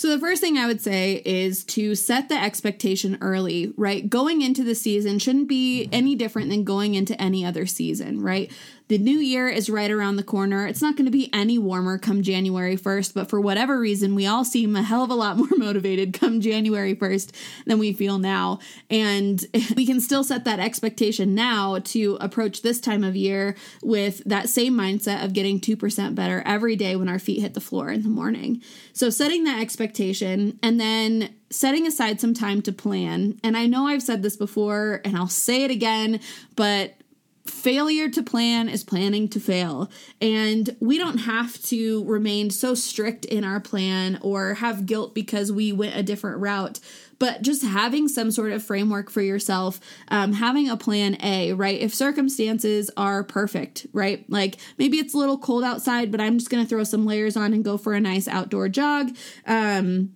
so, 0.00 0.08
the 0.08 0.18
first 0.18 0.40
thing 0.40 0.56
I 0.56 0.66
would 0.66 0.80
say 0.80 1.20
is 1.26 1.62
to 1.64 1.94
set 1.94 2.30
the 2.30 2.42
expectation 2.42 3.18
early, 3.20 3.74
right? 3.76 4.08
Going 4.08 4.40
into 4.40 4.64
the 4.64 4.74
season 4.74 5.18
shouldn't 5.18 5.46
be 5.46 5.90
any 5.92 6.14
different 6.14 6.48
than 6.48 6.64
going 6.64 6.94
into 6.94 7.20
any 7.20 7.44
other 7.44 7.66
season, 7.66 8.22
right? 8.22 8.50
The 8.90 8.98
new 8.98 9.20
year 9.20 9.48
is 9.48 9.70
right 9.70 9.88
around 9.88 10.16
the 10.16 10.24
corner. 10.24 10.66
It's 10.66 10.82
not 10.82 10.96
going 10.96 11.04
to 11.04 11.12
be 11.12 11.32
any 11.32 11.58
warmer 11.58 11.96
come 11.96 12.22
January 12.22 12.76
1st, 12.76 13.14
but 13.14 13.30
for 13.30 13.40
whatever 13.40 13.78
reason, 13.78 14.16
we 14.16 14.26
all 14.26 14.44
seem 14.44 14.74
a 14.74 14.82
hell 14.82 15.04
of 15.04 15.10
a 15.10 15.14
lot 15.14 15.36
more 15.36 15.56
motivated 15.56 16.12
come 16.12 16.40
January 16.40 16.96
1st 16.96 17.30
than 17.66 17.78
we 17.78 17.92
feel 17.92 18.18
now. 18.18 18.58
And 18.90 19.46
we 19.76 19.86
can 19.86 20.00
still 20.00 20.24
set 20.24 20.44
that 20.44 20.58
expectation 20.58 21.36
now 21.36 21.78
to 21.78 22.18
approach 22.20 22.62
this 22.62 22.80
time 22.80 23.04
of 23.04 23.14
year 23.14 23.54
with 23.80 24.24
that 24.24 24.48
same 24.48 24.74
mindset 24.74 25.24
of 25.24 25.34
getting 25.34 25.60
2% 25.60 26.16
better 26.16 26.42
every 26.44 26.74
day 26.74 26.96
when 26.96 27.08
our 27.08 27.20
feet 27.20 27.42
hit 27.42 27.54
the 27.54 27.60
floor 27.60 27.90
in 27.90 28.02
the 28.02 28.08
morning. 28.08 28.60
So, 28.92 29.08
setting 29.08 29.44
that 29.44 29.60
expectation 29.60 30.58
and 30.64 30.80
then 30.80 31.32
setting 31.50 31.86
aside 31.86 32.20
some 32.20 32.34
time 32.34 32.60
to 32.62 32.72
plan. 32.72 33.38
And 33.44 33.56
I 33.56 33.66
know 33.66 33.86
I've 33.86 34.02
said 34.02 34.22
this 34.24 34.36
before 34.36 35.00
and 35.04 35.16
I'll 35.16 35.28
say 35.28 35.62
it 35.62 35.70
again, 35.70 36.18
but 36.56 36.94
failure 37.46 38.08
to 38.10 38.22
plan 38.22 38.68
is 38.68 38.84
planning 38.84 39.28
to 39.28 39.40
fail. 39.40 39.90
And 40.20 40.76
we 40.80 40.98
don't 40.98 41.18
have 41.18 41.60
to 41.64 42.04
remain 42.04 42.50
so 42.50 42.74
strict 42.74 43.24
in 43.24 43.44
our 43.44 43.60
plan 43.60 44.18
or 44.22 44.54
have 44.54 44.86
guilt 44.86 45.14
because 45.14 45.50
we 45.50 45.72
went 45.72 45.96
a 45.96 46.02
different 46.02 46.40
route. 46.40 46.80
But 47.18 47.42
just 47.42 47.62
having 47.62 48.08
some 48.08 48.30
sort 48.30 48.52
of 48.52 48.62
framework 48.62 49.10
for 49.10 49.20
yourself, 49.20 49.78
um, 50.08 50.32
having 50.32 50.70
a 50.70 50.76
plan 50.76 51.18
A, 51.22 51.52
right? 51.52 51.78
If 51.78 51.94
circumstances 51.94 52.90
are 52.96 53.22
perfect, 53.22 53.86
right? 53.92 54.24
Like 54.30 54.56
maybe 54.78 54.98
it's 54.98 55.12
a 55.12 55.18
little 55.18 55.36
cold 55.36 55.62
outside, 55.62 56.10
but 56.10 56.20
I'm 56.20 56.38
just 56.38 56.50
going 56.50 56.64
to 56.64 56.68
throw 56.68 56.82
some 56.82 57.04
layers 57.04 57.36
on 57.36 57.52
and 57.52 57.62
go 57.62 57.76
for 57.76 57.92
a 57.92 58.00
nice 58.00 58.26
outdoor 58.26 58.70
jog. 58.70 59.14
Um, 59.46 60.14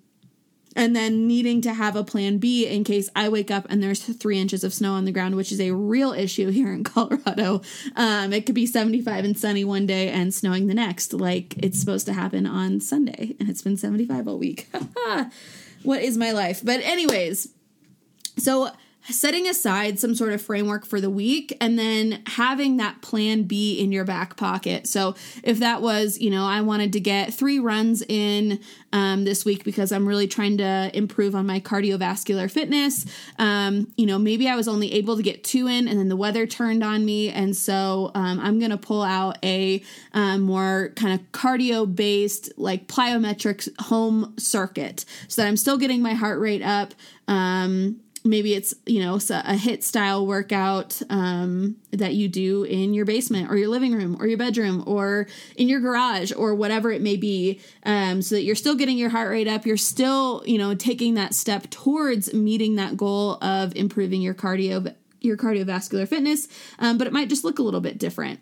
and 0.77 0.95
then 0.95 1.27
needing 1.27 1.61
to 1.63 1.75
have 1.75 1.97
a 1.97 2.05
plan 2.05 2.39
B 2.39 2.67
in 2.67 2.85
case 2.85 3.09
I 3.15 3.29
wake 3.29 3.51
up 3.51 3.67
and 3.69 3.83
there's 3.83 4.03
three 4.03 4.39
inches 4.39 4.65
of 4.65 4.75
snow 4.75 4.93
on 4.93 5.05
the 5.05 5.13
ground, 5.13 5.37
which 5.37 5.53
is 5.53 5.61
a 5.61 5.73
real 5.73 6.13
issue 6.13 6.51
here 6.51 6.73
in 6.73 6.85
Colorado. 6.85 7.63
Um, 7.97 8.33
it 8.33 8.47
could 8.47 8.55
be 8.55 8.67
75 8.67 9.25
and 9.25 9.39
sunny 9.39 9.65
one 9.65 9.87
day 9.87 10.09
and 10.09 10.33
snowing 10.33 10.67
the 10.67 10.75
next, 10.75 11.13
like 11.13 11.55
it's 11.59 11.79
supposed 11.79 12.07
to 12.07 12.13
happen 12.13 12.47
on 12.47 12.81
Sunday, 12.81 13.37
and 13.39 13.49
it's 13.49 13.63
been 13.63 13.77
75 13.77 14.29
all 14.29 14.39
week. 14.39 14.69
what 15.83 16.03
is 16.03 16.17
my 16.17 16.33
life? 16.33 16.61
But, 16.65 16.81
anyways, 16.81 17.49
so 18.39 18.71
setting 19.11 19.47
aside 19.47 19.99
some 19.99 20.15
sort 20.15 20.33
of 20.33 20.41
framework 20.41 20.87
for 20.87 21.01
the 21.01 21.11
week 21.11 21.57
and 21.61 21.79
then 21.79 22.23
having 22.27 22.79
that 22.79 23.03
plan 23.03 23.43
B 23.43 23.79
in 23.79 23.93
your 23.93 24.05
back 24.05 24.37
pocket. 24.37 24.87
So 24.87 25.15
if 25.43 25.59
that 25.59 25.83
was, 25.83 26.19
you 26.19 26.31
know, 26.31 26.47
I 26.47 26.61
wanted 26.63 26.93
to 26.95 27.01
get 27.01 27.35
three 27.35 27.59
runs 27.59 28.03
in 28.03 28.61
um, 28.93 29.25
this 29.25 29.45
week 29.45 29.65
because 29.65 29.93
I'm 29.93 30.07
really 30.07 30.27
trying 30.27 30.59
to 30.59 30.91
improve 30.95 31.35
on 31.35 31.47
my 31.47 31.61
cardiovascular 31.61 32.51
fitness. 32.51 33.05
Um, 33.39 33.93
you 33.97 34.07
know, 34.07 34.19
maybe 34.19 34.49
I 34.49 34.57
was 34.57 34.69
only 34.69 34.93
able 34.95 35.17
to 35.17 35.23
get 35.23 35.45
two 35.45 35.67
in 35.67 35.89
and 35.89 35.99
then 35.99 36.09
the 36.09 36.17
weather 36.17 36.47
turned 36.47 36.83
on 36.83 37.05
me. 37.05 37.31
And 37.31 37.57
so 37.57 38.11
um, 38.15 38.41
I'm 38.41 38.59
going 38.59 38.71
to 38.71 38.79
pull 38.79 39.03
out 39.03 39.39
a 39.45 39.83
um, 40.13 40.43
more 40.43 40.93
kind 40.97 41.13
of 41.13 41.33
cardio 41.33 41.93
based, 41.93 42.53
like 42.57 42.87
plyometrics 42.87 43.69
home 43.81 44.35
circuit 44.39 45.05
so 45.29 45.43
that 45.43 45.49
I'm 45.49 45.57
still 45.57 45.77
getting 45.77 46.01
my 46.01 46.15
heart 46.15 46.39
rate 46.39 46.63
up. 46.63 46.95
Um, 47.27 48.01
maybe 48.25 48.55
it's 48.55 48.75
you 48.87 49.01
know 49.01 49.15
a 49.15 49.19
HIIT 49.19 49.83
style 49.83 50.27
workout 50.27 51.01
um, 51.11 51.77
that 51.91 52.15
you 52.15 52.29
do 52.29 52.65
in 52.65 52.95
your 52.95 53.05
basement 53.05 53.51
or 53.51 53.57
your 53.57 53.69
living 53.69 53.93
room 53.93 54.17
or 54.19 54.27
your 54.27 54.39
bedroom 54.39 54.83
or 54.87 55.27
in 55.57 55.69
your 55.69 55.81
garage 55.81 56.33
or 56.33 56.55
whatever 56.55 56.91
it 56.91 57.03
may 57.03 57.17
be 57.17 57.61
um, 57.85 58.23
so 58.23 58.35
that 58.35 58.43
you're 58.43 58.55
still 58.55 58.75
getting 58.75 58.97
your 58.97 59.11
heart 59.11 59.31
rate 59.31 59.47
up. 59.47 59.67
You're 59.67 59.77
still 59.77 60.43
you 60.47 60.59
know 60.59 60.75
taking 60.75 61.15
that 61.15 61.35
step 61.35 61.69
towards 61.71 62.33
meeting 62.33 62.77
that 62.77 62.97
goal 62.97 63.35
of 63.43 63.77
improving 63.77 64.23
your 64.23 64.35
cardio 64.35 64.95
your 65.21 65.37
cardiovascular 65.39 66.07
fitness 66.07 66.49
um, 66.79 66.99
but 66.99 67.07
it 67.07 67.13
might 67.13 67.31
just 67.31 67.45
look 67.45 67.59
a 67.59 67.63
little 67.63 67.81
bit 67.81 67.97
different 67.97 68.41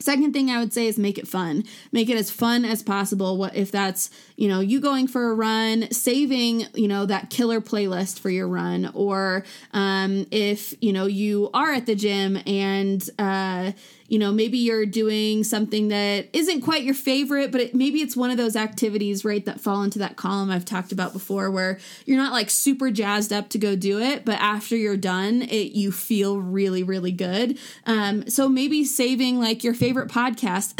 Second 0.00 0.32
thing 0.32 0.50
I 0.50 0.58
would 0.58 0.72
say 0.72 0.86
is 0.86 0.98
make 0.98 1.18
it 1.18 1.28
fun. 1.28 1.64
Make 1.92 2.10
it 2.10 2.16
as 2.16 2.30
fun 2.30 2.64
as 2.64 2.82
possible. 2.82 3.38
What 3.38 3.56
if 3.56 3.70
that's, 3.70 4.10
you 4.36 4.48
know, 4.48 4.60
you 4.60 4.80
going 4.80 5.06
for 5.06 5.30
a 5.30 5.34
run, 5.34 5.90
saving, 5.92 6.66
you 6.74 6.88
know, 6.88 7.06
that 7.06 7.30
killer 7.30 7.60
playlist 7.60 8.18
for 8.18 8.28
your 8.28 8.48
run, 8.48 8.90
or 8.94 9.44
um, 9.72 10.26
if, 10.30 10.74
you 10.82 10.92
know, 10.92 11.06
you 11.06 11.48
are 11.54 11.72
at 11.72 11.86
the 11.86 11.94
gym 11.94 12.38
and 12.46 13.08
uh, 13.18 13.72
you 14.08 14.18
know 14.18 14.30
maybe 14.30 14.58
you're 14.58 14.86
doing 14.86 15.42
something 15.42 15.88
that 15.88 16.28
isn't 16.32 16.60
quite 16.60 16.82
your 16.82 16.94
favorite 16.94 17.50
but 17.50 17.60
it, 17.60 17.74
maybe 17.74 18.00
it's 18.00 18.16
one 18.16 18.30
of 18.30 18.36
those 18.36 18.56
activities 18.56 19.24
right 19.24 19.44
that 19.46 19.60
fall 19.60 19.82
into 19.82 19.98
that 19.98 20.16
column 20.16 20.50
i've 20.50 20.64
talked 20.64 20.92
about 20.92 21.12
before 21.12 21.50
where 21.50 21.78
you're 22.04 22.18
not 22.18 22.32
like 22.32 22.50
super 22.50 22.90
jazzed 22.90 23.32
up 23.32 23.48
to 23.48 23.58
go 23.58 23.74
do 23.74 23.98
it 24.00 24.24
but 24.24 24.38
after 24.40 24.76
you're 24.76 24.96
done 24.96 25.42
it 25.42 25.72
you 25.72 25.90
feel 25.90 26.38
really 26.38 26.82
really 26.82 27.12
good. 27.12 27.58
Um, 27.86 28.28
so 28.28 28.48
maybe 28.48 28.84
saving 28.84 29.40
like 29.40 29.64
your 29.64 29.74
favorite 29.74 30.08
podcast 30.08 30.74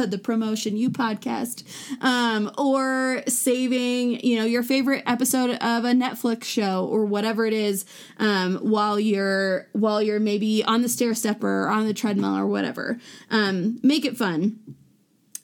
the 0.10 0.18
promotion 0.18 0.76
you 0.76 0.90
podcast 0.90 1.64
um, 2.00 2.50
or 2.58 3.22
saving 3.26 4.20
you 4.20 4.38
know 4.38 4.44
your 4.44 4.62
favorite 4.62 5.02
episode 5.06 5.50
of 5.50 5.84
a 5.84 5.92
netflix 5.92 6.44
show 6.44 6.86
or 6.86 7.04
whatever 7.04 7.46
it 7.46 7.52
is 7.52 7.84
um, 8.18 8.56
while 8.58 8.98
you're 8.98 9.66
while 9.72 10.02
you're 10.02 10.20
maybe 10.20 10.64
on 10.64 10.82
the 10.82 10.88
stair 10.88 11.14
stepper 11.14 11.64
or 11.64 11.68
on 11.68 11.86
the 11.86 11.94
treadmill 11.94 12.36
or 12.36 12.46
whatever 12.46 12.69
whatever. 12.70 12.98
Um, 13.30 13.80
make 13.82 14.04
it 14.04 14.16
fun. 14.16 14.58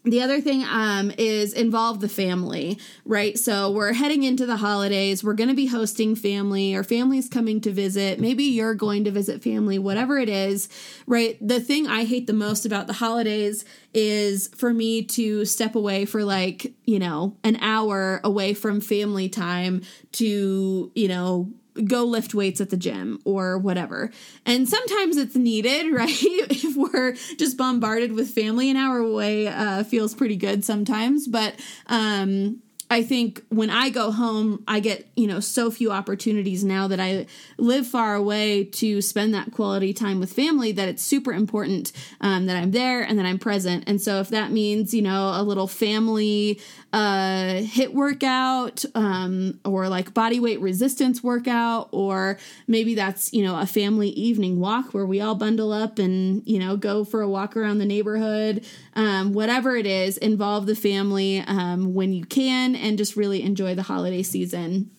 The 0.05 0.23
other 0.23 0.41
thing 0.41 0.63
um, 0.63 1.11
is 1.19 1.53
involve 1.53 1.99
the 1.99 2.09
family, 2.09 2.79
right? 3.05 3.37
So 3.37 3.73
we're 3.73 3.93
heading 3.93 4.23
into 4.23 4.47
the 4.47 4.59
holidays. 4.59 5.25
We're 5.25 5.35
going 5.35 5.49
to 5.49 5.57
be 5.57 5.67
hosting 5.67 6.15
family, 6.15 6.77
or 6.77 6.85
family's 6.85 7.29
coming 7.29 7.61
to 7.63 7.73
visit. 7.73 8.21
Maybe 8.21 8.45
you're 8.45 8.75
going 8.75 9.03
to 9.03 9.11
visit 9.11 9.43
family, 9.43 9.81
whatever 9.81 10.17
it 10.17 10.29
is, 10.29 10.69
right? 11.09 11.37
The 11.41 11.59
thing 11.59 11.89
I 11.89 12.05
hate 12.05 12.29
the 12.29 12.33
most 12.33 12.65
about 12.65 12.87
the 12.87 12.93
holidays 12.93 13.65
is 13.93 14.47
for 14.55 14.73
me 14.73 15.03
to 15.03 15.45
step 15.45 15.75
away 15.75 16.05
for 16.05 16.23
like, 16.23 16.73
you 16.85 17.01
know, 17.01 17.37
an 17.43 17.57
hour 17.57 18.21
away 18.23 18.55
from 18.55 18.81
family 18.81 19.29
time 19.29 19.83
to, 20.13 20.93
you 20.95 21.09
know, 21.09 21.51
go 21.85 22.05
lift 22.05 22.35
weights 22.35 22.61
at 22.61 22.71
the 22.71 22.77
gym 22.77 23.21
or 23.25 23.59
whatever. 23.59 24.11
And 24.45 24.69
sometimes 24.69 25.17
it's 25.17 25.37
needed, 25.37 25.93
right? 25.93 26.11
if 26.11 26.77
we're 26.77 27.13
just 27.39 27.57
bombarded 27.57 28.13
with 28.13 28.31
family, 28.31 28.71
an 28.71 28.77
hour 28.77 28.99
away 28.99 29.49
uh, 29.49 29.85
feels 29.85 30.15
pretty 30.15 30.37
good 30.37 30.65
sometimes. 30.65 31.27
But 31.27 31.55
um, 31.87 32.63
I 32.89 33.03
think 33.03 33.43
when 33.49 33.69
I 33.69 33.91
go 33.91 34.13
home, 34.13 34.63
I 34.69 34.79
get, 34.79 35.09
you 35.17 35.27
know, 35.27 35.41
so 35.41 35.71
few 35.71 35.91
opportunities 35.91 36.63
now 36.63 36.87
that 36.89 37.01
I 37.01 37.27
live 37.59 37.87
far 37.87 38.15
away 38.15 38.65
to 38.65 39.03
spend 39.03 39.35
that 39.35 39.51
quality 39.51 39.93
time 39.93 40.21
with 40.21 40.33
family 40.33 40.71
that 40.73 40.89
it's 40.89 41.03
super 41.03 41.33
important 41.33 41.91
um, 42.21 42.47
that 42.47 42.57
I'm 42.57 42.71
there 42.71 43.03
and 43.03 43.19
that 43.19 43.27
I'm 43.27 43.41
present. 43.41 43.85
And 43.89 44.01
so 44.01 44.21
if 44.21 44.29
that 44.29 44.53
means, 44.53 44.95
you 44.95 45.03
know, 45.03 45.33
a 45.35 45.43
little 45.43 45.67
family 45.67 46.61
uh, 46.93 47.61
HIIT 47.63 47.93
workout 47.93 48.85
um, 48.95 49.61
or 49.65 49.89
like 49.89 50.15
body 50.15 50.41
weight 50.41 50.61
resistance 50.61 51.23
workout, 51.23 51.89
or 51.93 52.39
maybe 52.67 52.95
that's, 52.95 53.33
you 53.33 53.45
know, 53.45 53.59
a 53.59 53.67
family 53.67 54.09
evening 54.11 54.61
walk 54.61 54.95
where 54.95 55.05
we 55.05 55.21
all 55.21 55.35
bundle 55.35 55.73
up 55.73 55.99
and, 55.99 56.43
you 56.47 56.59
know, 56.59 56.77
go 56.77 57.05
for 57.05 57.21
a 57.21 57.29
walk 57.29 57.57
around 57.57 57.79
the 57.79 57.85
neighborhood, 57.85 58.65
um, 58.95 59.33
whatever 59.33 59.77
it 59.77 59.87
is, 59.87 60.17
involve 60.19 60.67
the 60.67 60.77
family 60.77 61.41
um, 61.41 61.93
when 61.93 62.13
you 62.13 62.25
can 62.25 62.75
and 62.75 62.97
just 62.97 63.17
really 63.17 63.43
enjoy 63.43 63.75
the 63.75 63.83
holiday 63.83 64.23
season. 64.23 64.91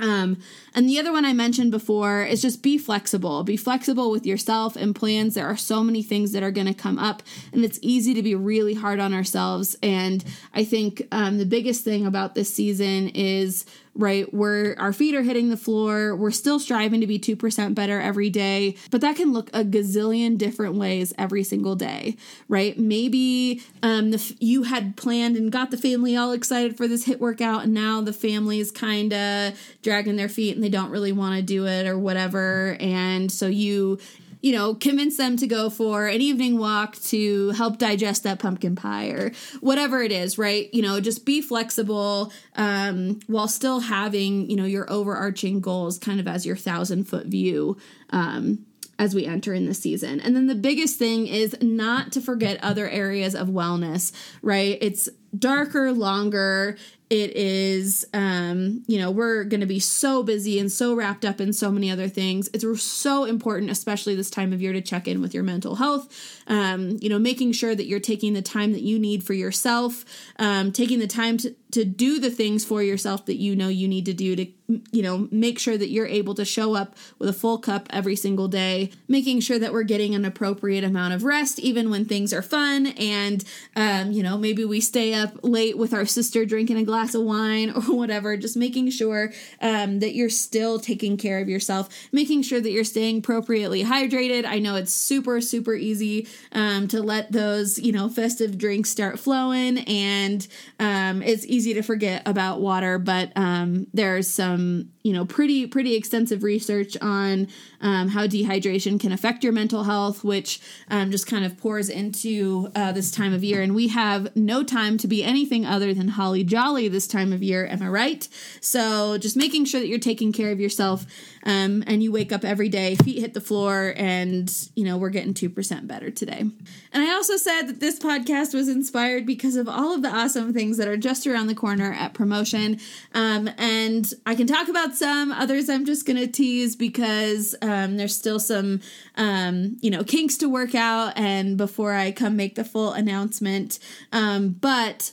Um, 0.00 0.38
and 0.74 0.88
the 0.88 0.98
other 0.98 1.12
one 1.12 1.24
I 1.24 1.32
mentioned 1.32 1.70
before 1.70 2.22
is 2.22 2.42
just 2.42 2.62
be 2.62 2.78
flexible. 2.78 3.44
Be 3.44 3.56
flexible 3.56 4.10
with 4.10 4.26
yourself 4.26 4.76
and 4.76 4.94
plans. 4.94 5.34
There 5.34 5.46
are 5.46 5.56
so 5.56 5.84
many 5.84 6.02
things 6.02 6.32
that 6.32 6.42
are 6.42 6.50
going 6.50 6.66
to 6.66 6.74
come 6.74 6.98
up, 6.98 7.22
and 7.52 7.64
it's 7.64 7.78
easy 7.82 8.14
to 8.14 8.22
be 8.22 8.34
really 8.34 8.74
hard 8.74 8.98
on 8.98 9.12
ourselves. 9.12 9.76
And 9.82 10.24
I 10.54 10.64
think 10.64 11.06
um, 11.12 11.38
the 11.38 11.46
biggest 11.46 11.84
thing 11.84 12.06
about 12.06 12.34
this 12.34 12.52
season 12.52 13.10
is 13.10 13.66
right? 13.94 14.32
We're 14.32 14.74
our 14.78 14.92
feet 14.92 15.14
are 15.14 15.22
hitting 15.22 15.50
the 15.50 15.56
floor. 15.56 16.14
We're 16.14 16.30
still 16.30 16.58
striving 16.58 17.00
to 17.00 17.06
be 17.06 17.18
2% 17.18 17.74
better 17.74 18.00
every 18.00 18.30
day, 18.30 18.76
but 18.90 19.00
that 19.00 19.16
can 19.16 19.32
look 19.32 19.50
a 19.52 19.64
gazillion 19.64 20.38
different 20.38 20.76
ways 20.76 21.12
every 21.18 21.44
single 21.44 21.74
day, 21.74 22.16
right? 22.48 22.78
Maybe 22.78 23.62
um, 23.82 24.10
the, 24.10 24.36
you 24.40 24.64
had 24.64 24.96
planned 24.96 25.36
and 25.36 25.50
got 25.50 25.70
the 25.70 25.76
family 25.76 26.16
all 26.16 26.32
excited 26.32 26.76
for 26.76 26.86
this 26.86 27.06
HIIT 27.06 27.18
workout, 27.18 27.64
and 27.64 27.74
now 27.74 28.00
the 28.00 28.12
family 28.12 28.60
is 28.60 28.70
kind 28.70 29.12
of 29.12 29.58
dragging 29.82 30.16
their 30.16 30.28
feet 30.28 30.54
and 30.54 30.64
they 30.64 30.68
don't 30.68 30.90
really 30.90 31.12
want 31.12 31.36
to 31.36 31.42
do 31.42 31.66
it 31.66 31.86
or 31.86 31.98
whatever. 31.98 32.76
And 32.80 33.30
so 33.30 33.46
you 33.46 33.98
you 34.40 34.52
know, 34.52 34.74
convince 34.74 35.16
them 35.16 35.36
to 35.36 35.46
go 35.46 35.70
for 35.70 36.06
an 36.06 36.20
evening 36.20 36.58
walk 36.58 36.96
to 36.96 37.50
help 37.50 37.78
digest 37.78 38.22
that 38.22 38.38
pumpkin 38.38 38.74
pie 38.74 39.08
or 39.08 39.32
whatever 39.60 40.02
it 40.02 40.12
is, 40.12 40.38
right? 40.38 40.72
You 40.72 40.82
know, 40.82 41.00
just 41.00 41.26
be 41.26 41.40
flexible 41.40 42.32
um, 42.56 43.20
while 43.26 43.48
still 43.48 43.80
having, 43.80 44.48
you 44.48 44.56
know, 44.56 44.64
your 44.64 44.90
overarching 44.90 45.60
goals 45.60 45.98
kind 45.98 46.20
of 46.20 46.26
as 46.26 46.46
your 46.46 46.56
thousand 46.56 47.04
foot 47.04 47.26
view. 47.26 47.76
Um, 48.10 48.66
as 48.98 49.14
we 49.14 49.24
enter 49.24 49.54
in 49.54 49.64
the 49.64 49.72
season. 49.72 50.20
And 50.20 50.36
then 50.36 50.46
the 50.46 50.54
biggest 50.54 50.98
thing 50.98 51.26
is 51.26 51.56
not 51.62 52.12
to 52.12 52.20
forget 52.20 52.62
other 52.62 52.86
areas 52.86 53.34
of 53.34 53.48
wellness, 53.48 54.12
right? 54.42 54.76
It's 54.82 55.08
darker, 55.36 55.90
longer. 55.90 56.76
It 57.10 57.36
is, 57.36 58.06
um, 58.14 58.84
you 58.86 58.96
know, 58.96 59.10
we're 59.10 59.42
going 59.42 59.62
to 59.62 59.66
be 59.66 59.80
so 59.80 60.22
busy 60.22 60.60
and 60.60 60.70
so 60.70 60.94
wrapped 60.94 61.24
up 61.24 61.40
in 61.40 61.52
so 61.52 61.72
many 61.72 61.90
other 61.90 62.06
things. 62.08 62.48
It's 62.54 62.64
so 62.82 63.24
important, 63.24 63.72
especially 63.72 64.14
this 64.14 64.30
time 64.30 64.52
of 64.52 64.62
year, 64.62 64.72
to 64.72 64.80
check 64.80 65.08
in 65.08 65.20
with 65.20 65.34
your 65.34 65.42
mental 65.42 65.74
health. 65.74 66.08
Um, 66.46 66.98
you 67.00 67.08
know, 67.08 67.18
making 67.18 67.50
sure 67.52 67.74
that 67.74 67.86
you're 67.86 67.98
taking 67.98 68.34
the 68.34 68.42
time 68.42 68.70
that 68.72 68.82
you 68.82 68.96
need 68.96 69.24
for 69.24 69.34
yourself, 69.34 70.04
um, 70.38 70.70
taking 70.70 71.00
the 71.00 71.08
time 71.08 71.36
to, 71.38 71.52
to 71.72 71.84
do 71.84 72.18
the 72.18 72.30
things 72.30 72.64
for 72.64 72.82
yourself 72.82 73.26
that 73.26 73.36
you 73.36 73.54
know 73.54 73.68
you 73.68 73.88
need 73.88 74.06
to 74.06 74.14
do 74.14 74.36
to 74.36 74.46
you 74.92 75.02
know 75.02 75.28
make 75.30 75.58
sure 75.58 75.76
that 75.76 75.90
you're 75.90 76.06
able 76.06 76.34
to 76.34 76.44
show 76.44 76.74
up 76.74 76.96
with 77.18 77.28
a 77.28 77.32
full 77.32 77.58
cup 77.58 77.88
every 77.90 78.16
single 78.16 78.48
day 78.48 78.90
making 79.08 79.40
sure 79.40 79.58
that 79.58 79.72
we're 79.72 79.82
getting 79.82 80.14
an 80.14 80.24
appropriate 80.24 80.84
amount 80.84 81.12
of 81.12 81.24
rest 81.24 81.58
even 81.58 81.90
when 81.90 82.04
things 82.04 82.32
are 82.32 82.42
fun. 82.42 82.88
And 82.88 83.44
um, 83.76 84.12
you 84.12 84.22
know 84.22 84.36
maybe 84.36 84.64
we 84.64 84.80
stay 84.80 85.14
up 85.14 85.38
late 85.42 85.76
with 85.76 85.92
our 85.92 86.06
sister 86.06 86.44
drinking 86.44 86.76
a 86.76 86.84
glass 86.84 87.14
of 87.14 87.22
wine 87.22 87.70
or 87.74 87.82
whatever 87.96 88.36
just 88.36 88.56
making 88.56 88.90
sure 88.90 89.32
um, 89.60 90.00
that 90.00 90.14
you're 90.14 90.30
still 90.30 90.78
taking 90.78 91.16
care 91.16 91.40
of 91.40 91.48
yourself 91.48 91.88
making 92.12 92.42
sure 92.42 92.60
that 92.60 92.70
you're 92.70 92.84
staying 92.84 93.18
appropriately 93.18 93.84
hydrated. 93.84 94.44
I 94.44 94.58
know 94.58 94.76
it's 94.76 94.92
super 94.92 95.40
super 95.40 95.74
easy 95.74 96.28
um, 96.52 96.88
to 96.88 97.02
let 97.02 97.32
those 97.32 97.78
you 97.78 97.92
know 97.92 98.08
festive 98.08 98.58
drinks 98.58 98.90
start 98.90 99.18
flowing 99.18 99.78
and 99.78 100.46
um, 100.78 101.22
it's 101.22 101.44
easy 101.46 101.59
easy 101.60 101.74
to 101.74 101.82
forget 101.82 102.22
about 102.24 102.58
water, 102.62 102.98
but 102.98 103.30
um, 103.36 103.86
there's 103.92 104.26
some, 104.26 104.88
you 105.02 105.12
know, 105.12 105.26
pretty 105.26 105.66
pretty 105.66 105.94
extensive 105.94 106.42
research 106.42 106.96
on 107.02 107.48
um, 107.82 108.08
how 108.08 108.26
dehydration 108.26 108.98
can 108.98 109.12
affect 109.12 109.44
your 109.44 109.52
mental 109.52 109.84
health, 109.84 110.24
which 110.24 110.58
um, 110.88 111.10
just 111.10 111.26
kind 111.26 111.44
of 111.44 111.58
pours 111.58 111.90
into 111.90 112.70
uh, 112.74 112.92
this 112.92 113.10
time 113.10 113.34
of 113.34 113.44
year. 113.44 113.60
And 113.60 113.74
we 113.74 113.88
have 113.88 114.34
no 114.34 114.64
time 114.64 114.96
to 114.98 115.06
be 115.06 115.22
anything 115.22 115.66
other 115.66 115.92
than 115.92 116.08
holly 116.08 116.44
jolly 116.44 116.88
this 116.88 117.06
time 117.06 117.30
of 117.30 117.42
year. 117.42 117.66
Am 117.66 117.82
I 117.82 117.88
right? 117.88 118.26
So 118.62 119.18
just 119.18 119.36
making 119.36 119.66
sure 119.66 119.80
that 119.80 119.88
you're 119.88 119.98
taking 119.98 120.32
care 120.32 120.52
of 120.52 120.60
yourself 120.60 121.04
um, 121.44 121.82
and 121.86 122.02
you 122.02 122.12
wake 122.12 122.32
up 122.32 122.44
every 122.44 122.68
day, 122.68 122.94
feet 122.96 123.20
hit 123.20 123.34
the 123.34 123.40
floor, 123.40 123.94
and 123.96 124.68
you 124.74 124.84
know, 124.84 124.96
we're 124.96 125.10
getting 125.10 125.34
2% 125.34 125.86
better 125.86 126.10
today. 126.10 126.40
And 126.40 127.02
I 127.02 127.12
also 127.12 127.36
said 127.36 127.62
that 127.62 127.80
this 127.80 127.98
podcast 127.98 128.54
was 128.54 128.68
inspired 128.68 129.26
because 129.26 129.56
of 129.56 129.68
all 129.68 129.94
of 129.94 130.02
the 130.02 130.08
awesome 130.08 130.52
things 130.52 130.76
that 130.76 130.88
are 130.88 130.96
just 130.96 131.26
around 131.26 131.46
the 131.46 131.54
corner 131.54 131.92
at 131.92 132.14
promotion. 132.14 132.78
Um, 133.14 133.48
and 133.58 134.12
I 134.26 134.34
can 134.34 134.46
talk 134.46 134.68
about 134.68 134.94
some, 134.94 135.32
others 135.32 135.68
I'm 135.68 135.86
just 135.86 136.06
going 136.06 136.18
to 136.18 136.26
tease 136.26 136.76
because 136.76 137.54
um, 137.62 137.96
there's 137.96 138.16
still 138.16 138.40
some, 138.40 138.80
um, 139.16 139.76
you 139.80 139.90
know, 139.90 140.04
kinks 140.04 140.36
to 140.38 140.48
work 140.48 140.74
out. 140.74 141.16
And 141.16 141.56
before 141.56 141.94
I 141.94 142.12
come 142.12 142.36
make 142.36 142.54
the 142.54 142.64
full 142.64 142.92
announcement, 142.92 143.78
um, 144.12 144.50
but 144.50 145.12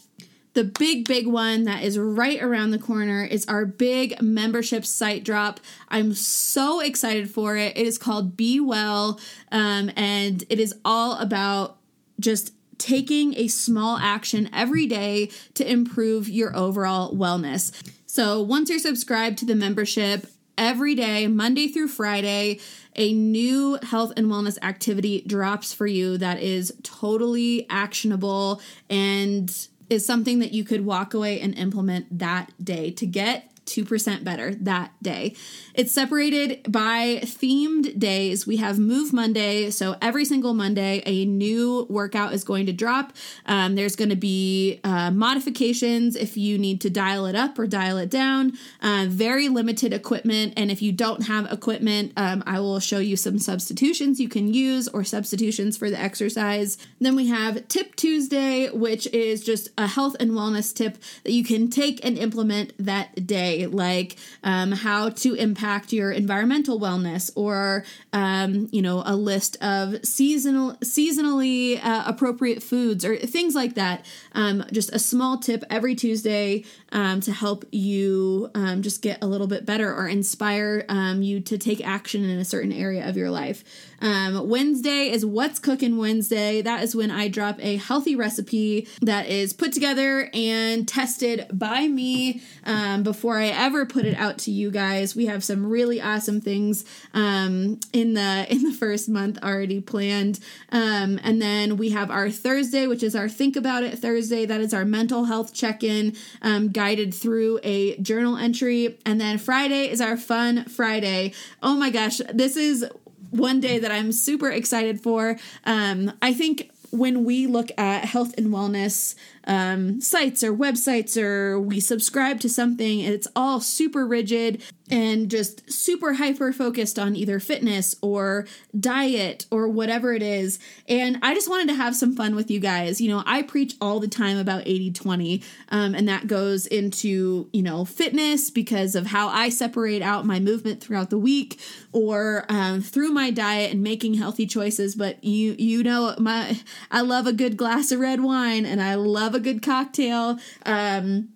the 0.58 0.64
big, 0.64 1.08
big 1.08 1.28
one 1.28 1.66
that 1.66 1.84
is 1.84 2.00
right 2.00 2.42
around 2.42 2.72
the 2.72 2.80
corner 2.80 3.24
is 3.24 3.46
our 3.46 3.64
big 3.64 4.20
membership 4.24 4.88
site 4.88 5.24
drop. 5.24 5.60
I'm 5.88 6.16
so 6.16 6.80
excited 6.80 7.30
for 7.30 7.56
it. 7.56 7.78
It 7.78 7.86
is 7.86 8.00
called 8.00 8.36
Be 8.36 8.60
Well, 8.60 9.20
um, 9.52 9.92
and 9.96 10.44
it 10.50 10.60
is 10.60 10.74
all 10.84 11.20
about 11.20 11.78
just 12.20 12.54
taking 12.80 13.36
a 13.36 13.48
small 13.50 14.00
action 14.00 14.50
every 14.52 14.88
day 14.88 15.30
to 15.54 15.72
improve 15.72 16.28
your 16.28 16.58
overall 16.58 17.14
wellness. 17.14 17.72
So 18.08 18.42
once 18.42 18.72
you're 18.72 18.80
subscribed 18.80 19.38
to 19.38 19.46
the 19.46 19.54
membership, 19.54 20.26
every 20.58 20.96
day, 20.96 21.28
Monday 21.28 21.68
through 21.68 21.90
Friday, 21.90 22.60
a 22.96 23.14
new 23.14 23.78
health 23.84 24.12
and 24.18 24.26
wellness 24.26 24.58
activity 24.64 25.22
drops 25.28 25.72
for 25.72 25.86
you 25.86 26.18
that 26.18 26.42
is 26.42 26.74
totally 26.82 27.68
actionable 27.70 28.60
and 28.90 29.68
is 29.90 30.06
something 30.06 30.40
that 30.40 30.54
you 30.54 30.64
could 30.64 30.86
walk 30.86 31.14
away 31.14 31.40
and 31.40 31.54
implement 31.56 32.20
that 32.20 32.52
day 32.64 32.92
to 32.92 33.06
get 33.06 33.52
2% 33.68 34.24
better 34.24 34.56
that 34.56 34.92
day. 35.02 35.36
It's 35.74 35.92
separated 35.92 36.72
by 36.72 37.22
themed 37.24 38.00
days. 38.00 38.48
We 38.48 38.58
have 38.58 38.80
Move 38.80 39.14
Monday. 39.14 39.70
So 39.70 39.96
every 40.02 40.26
single 40.26 40.54
Monday, 40.54 41.04
a 41.06 41.26
new 41.26 41.86
workout 41.90 42.34
is 42.34 42.44
going 42.44 42.66
to 42.66 42.74
drop. 42.74 43.14
Um, 43.46 43.76
there's 43.76 43.96
going 43.96 44.10
to 44.10 44.16
be 44.16 44.80
uh, 44.84 45.12
modifications 45.12 46.16
if 46.16 46.38
you 46.38 46.58
need 46.58 46.82
to 46.82 46.90
dial 46.90 47.26
it 47.26 47.36
up 47.36 47.60
or 47.60 47.68
dial 47.68 47.98
it 47.98 48.10
down. 48.10 48.54
Uh, 48.82 49.06
very 49.08 49.50
limited 49.50 49.94
equipment. 49.94 50.54
And 50.58 50.72
if 50.72 50.82
you 50.82 50.92
don't 50.92 51.28
have 51.28 51.52
equipment, 51.52 52.14
um, 52.18 52.44
I 52.48 52.60
will 52.60 52.80
show 52.80 53.00
you 53.00 53.16
some 53.18 53.38
substitutions 53.38 54.20
you 54.20 54.30
can 54.30 54.54
use 54.54 54.88
or 54.88 55.04
substitutions 55.04 55.78
for 55.78 55.90
the 55.90 56.00
exercise. 56.00 56.78
Then 57.00 57.16
we 57.16 57.28
have 57.28 57.68
Tip 57.68 57.96
Tuesday, 57.96 58.70
which 58.70 59.08
is 59.08 59.44
just 59.44 59.70
a 59.78 59.88
health 59.88 60.16
and 60.20 60.32
wellness 60.32 60.74
tip 60.74 60.98
that 61.24 61.32
you 61.32 61.44
can 61.44 61.70
take 61.70 62.04
and 62.06 62.18
implement 62.18 62.74
that 62.78 63.28
day 63.28 63.57
like 63.66 64.16
um, 64.44 64.72
how 64.72 65.10
to 65.10 65.34
impact 65.34 65.92
your 65.92 66.12
environmental 66.12 66.80
wellness, 66.80 67.32
or 67.36 67.84
um, 68.14 68.68
you 68.72 68.82
know, 68.82 69.04
a 69.06 69.16
list 69.16 69.58
of 69.62 70.06
seasonal, 70.06 70.74
seasonally 70.84 71.84
uh, 71.84 72.04
appropriate 72.06 72.62
foods, 72.62 73.04
or 73.04 73.18
things 73.18 73.56
like 73.56 73.76
that. 73.76 74.06
Um, 74.34 74.64
just 74.72 74.94
a 74.94 75.00
small 75.00 75.38
tip 75.38 75.64
every 75.70 75.96
Tuesday 75.96 76.64
um, 76.92 77.22
to 77.22 77.32
help 77.32 77.66
you 77.72 78.50
um, 78.56 78.82
just 78.82 79.02
get 79.02 79.20
a 79.22 79.28
little 79.28 79.48
bit 79.48 79.66
better 79.66 79.94
or 79.94 80.08
inspire 80.08 80.86
um, 80.90 81.22
you 81.22 81.40
to 81.42 81.58
take 81.58 81.86
action 81.86 82.24
in 82.24 82.40
a 82.40 82.46
certain 82.46 82.72
area 82.72 83.08
of 83.08 83.18
your 83.18 83.30
life. 83.30 83.64
Um, 84.00 84.48
Wednesday 84.48 85.10
is 85.10 85.26
What's 85.26 85.60
Cooking 85.60 85.98
Wednesday. 85.98 86.62
That 86.62 86.84
is 86.84 86.96
when 86.96 87.10
I 87.10 87.28
drop 87.28 87.58
a 87.60 87.78
healthy 87.78 88.16
recipe 88.16 88.88
that 89.02 89.28
is 89.28 89.54
put 89.54 89.74
together 89.74 90.30
and 90.34 90.88
tested 90.88 91.48
by 91.52 91.88
me 91.88 92.42
um, 92.66 93.04
before 93.04 93.40
I 93.40 93.48
ever 93.48 93.86
put 93.86 94.06
it 94.06 94.16
out 94.16 94.38
to 94.40 94.52
you 94.52 94.70
guys. 94.70 95.16
We 95.16 95.26
have 95.26 95.44
some 95.44 95.66
really 95.66 96.00
awesome 96.00 96.42
things 96.42 96.86
um, 97.14 97.80
in 97.92 98.14
the 98.14 98.46
in 98.50 98.64
the 98.64 98.74
first 98.74 99.10
month 99.10 99.40
already 99.44 99.82
planned, 99.82 100.40
um, 100.72 101.20
and 101.24 101.42
then 101.42 101.78
we 101.78 101.90
have 101.90 102.12
our 102.12 102.30
Thursday, 102.30 102.88
which 102.88 103.04
is 103.04 103.16
our 103.16 103.28
Think 103.28 103.56
About 103.56 103.84
It 103.84 103.98
Thursday. 103.98 104.46
That 104.46 104.62
is 104.62 104.74
our 104.74 104.86
mental 104.86 105.26
health 105.26 105.54
check 105.54 105.84
in, 105.84 106.16
um, 106.42 106.70
guided 106.78 107.12
through 107.12 107.60
a 107.64 107.98
journal 107.98 108.38
entry, 108.38 109.00
and 109.04 109.20
then 109.20 109.40
Friday 109.40 109.90
is 109.90 110.00
our 110.00 110.16
Fun 110.16 110.66
Friday. 110.66 111.34
Oh 111.64 111.76
my 111.76 111.90
gosh, 111.90 112.22
this 112.32 112.56
is 112.56 112.86
one 113.32 113.60
day 113.60 113.80
that 113.80 113.92
I'm 113.92 114.12
super 114.12 114.52
excited 114.52 115.02
for. 115.02 115.40
Um, 115.66 116.14
I 116.22 116.34
think 116.34 116.70
when 116.92 117.26
we 117.26 117.48
look 117.48 117.72
at 117.80 118.06
health 118.06 118.36
and 118.38 118.48
wellness 118.54 119.16
um, 119.48 120.02
sites 120.02 120.44
or 120.44 120.54
websites 120.54 121.22
or 121.22 121.60
we 121.60 121.80
subscribe 121.80 122.40
to 122.42 122.50
something, 122.50 123.00
it's 123.00 123.28
all 123.36 123.60
super 123.62 124.06
rigid 124.06 124.62
and 124.90 125.30
just 125.30 125.70
super 125.72 126.14
hyper 126.14 126.54
focused 126.54 126.98
on 126.98 127.16
either 127.16 127.40
fitness 127.40 127.96
or 128.02 128.48
diet 128.80 129.46
or 129.52 129.68
whatever 129.68 130.14
it 130.14 130.22
is. 130.22 130.60
And 130.88 131.20
I 131.22 131.34
just 131.34 131.50
wanted 131.50 131.68
to 131.70 131.76
have 131.76 131.96
some 131.96 132.16
fun 132.16 132.36
with 132.36 132.50
you 132.50 132.60
guys. 132.60 133.02
You 133.02 133.10
know, 133.10 133.24
I 133.26 133.42
preach 133.42 133.76
all 133.82 134.00
the 134.00 134.08
time 134.08 134.38
about 134.38 134.64
80 134.66 134.92
20, 134.92 135.44
um, 135.70 135.96
and 135.96 136.08
that 136.08 136.28
goes 136.28 136.68
into, 136.68 137.50
you 137.52 137.62
know, 137.62 137.86
fitness 137.86 138.50
because 138.50 138.96
of 138.96 139.08
how 139.08 139.28
I 139.28 139.50
separate 139.50 140.02
out 140.02 140.26
my 140.26 140.40
movement 140.40 140.82
throughout 140.82 141.10
the 141.10 141.18
week 141.18 141.60
or 141.92 142.46
um, 142.50 142.82
through 142.82 143.10
my 143.10 143.30
diet 143.30 143.72
and 143.72 143.84
making 143.84 144.14
healthy 144.16 144.46
choices. 144.46 144.96
But 144.96 145.24
you, 145.24 145.56
you 145.58 145.84
know, 145.84 146.16
my, 146.18 146.60
I 146.92 147.02
love 147.02 147.28
a 147.28 147.34
good 147.34 147.58
glass 147.58 147.92
of 147.92 148.00
red 148.00 148.22
wine 148.22 148.66
and 148.66 148.82
I 148.82 148.96
love 148.96 149.36
a 149.36 149.37
good 149.40 149.62
cocktail. 149.62 150.40
Um, 150.66 151.30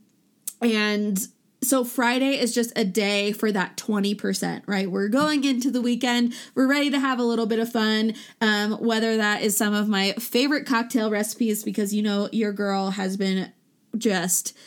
and 0.62 1.28
so 1.64 1.84
Friday 1.84 2.40
is 2.40 2.54
just 2.56 2.74
a 2.76 2.84
day 2.84 3.32
for 3.32 3.52
that 3.52 3.78
20%, 3.78 4.64
right? 4.66 4.90
We're 4.90 5.10
going 5.10 5.44
into 5.44 5.70
the 5.70 5.82
weekend. 5.82 6.34
We're 6.56 6.68
ready 6.68 6.90
to 6.90 7.00
have 7.00 7.20
a 7.20 7.24
little 7.24 7.46
bit 7.46 7.60
of 7.60 7.72
fun. 7.72 8.16
Um, 8.40 8.74
whether 8.74 9.18
that 9.18 9.44
is 9.44 9.56
some 9.56 9.74
of 9.74 9.88
my 9.88 10.14
favorite 10.14 10.66
cocktail 10.66 11.12
recipes, 11.12 11.64
because 11.64 11.94
you 11.94 12.02
know, 12.02 12.30
your 12.32 12.52
girl 12.52 12.92
has 12.92 13.16
been 13.16 13.52
just 13.96 14.58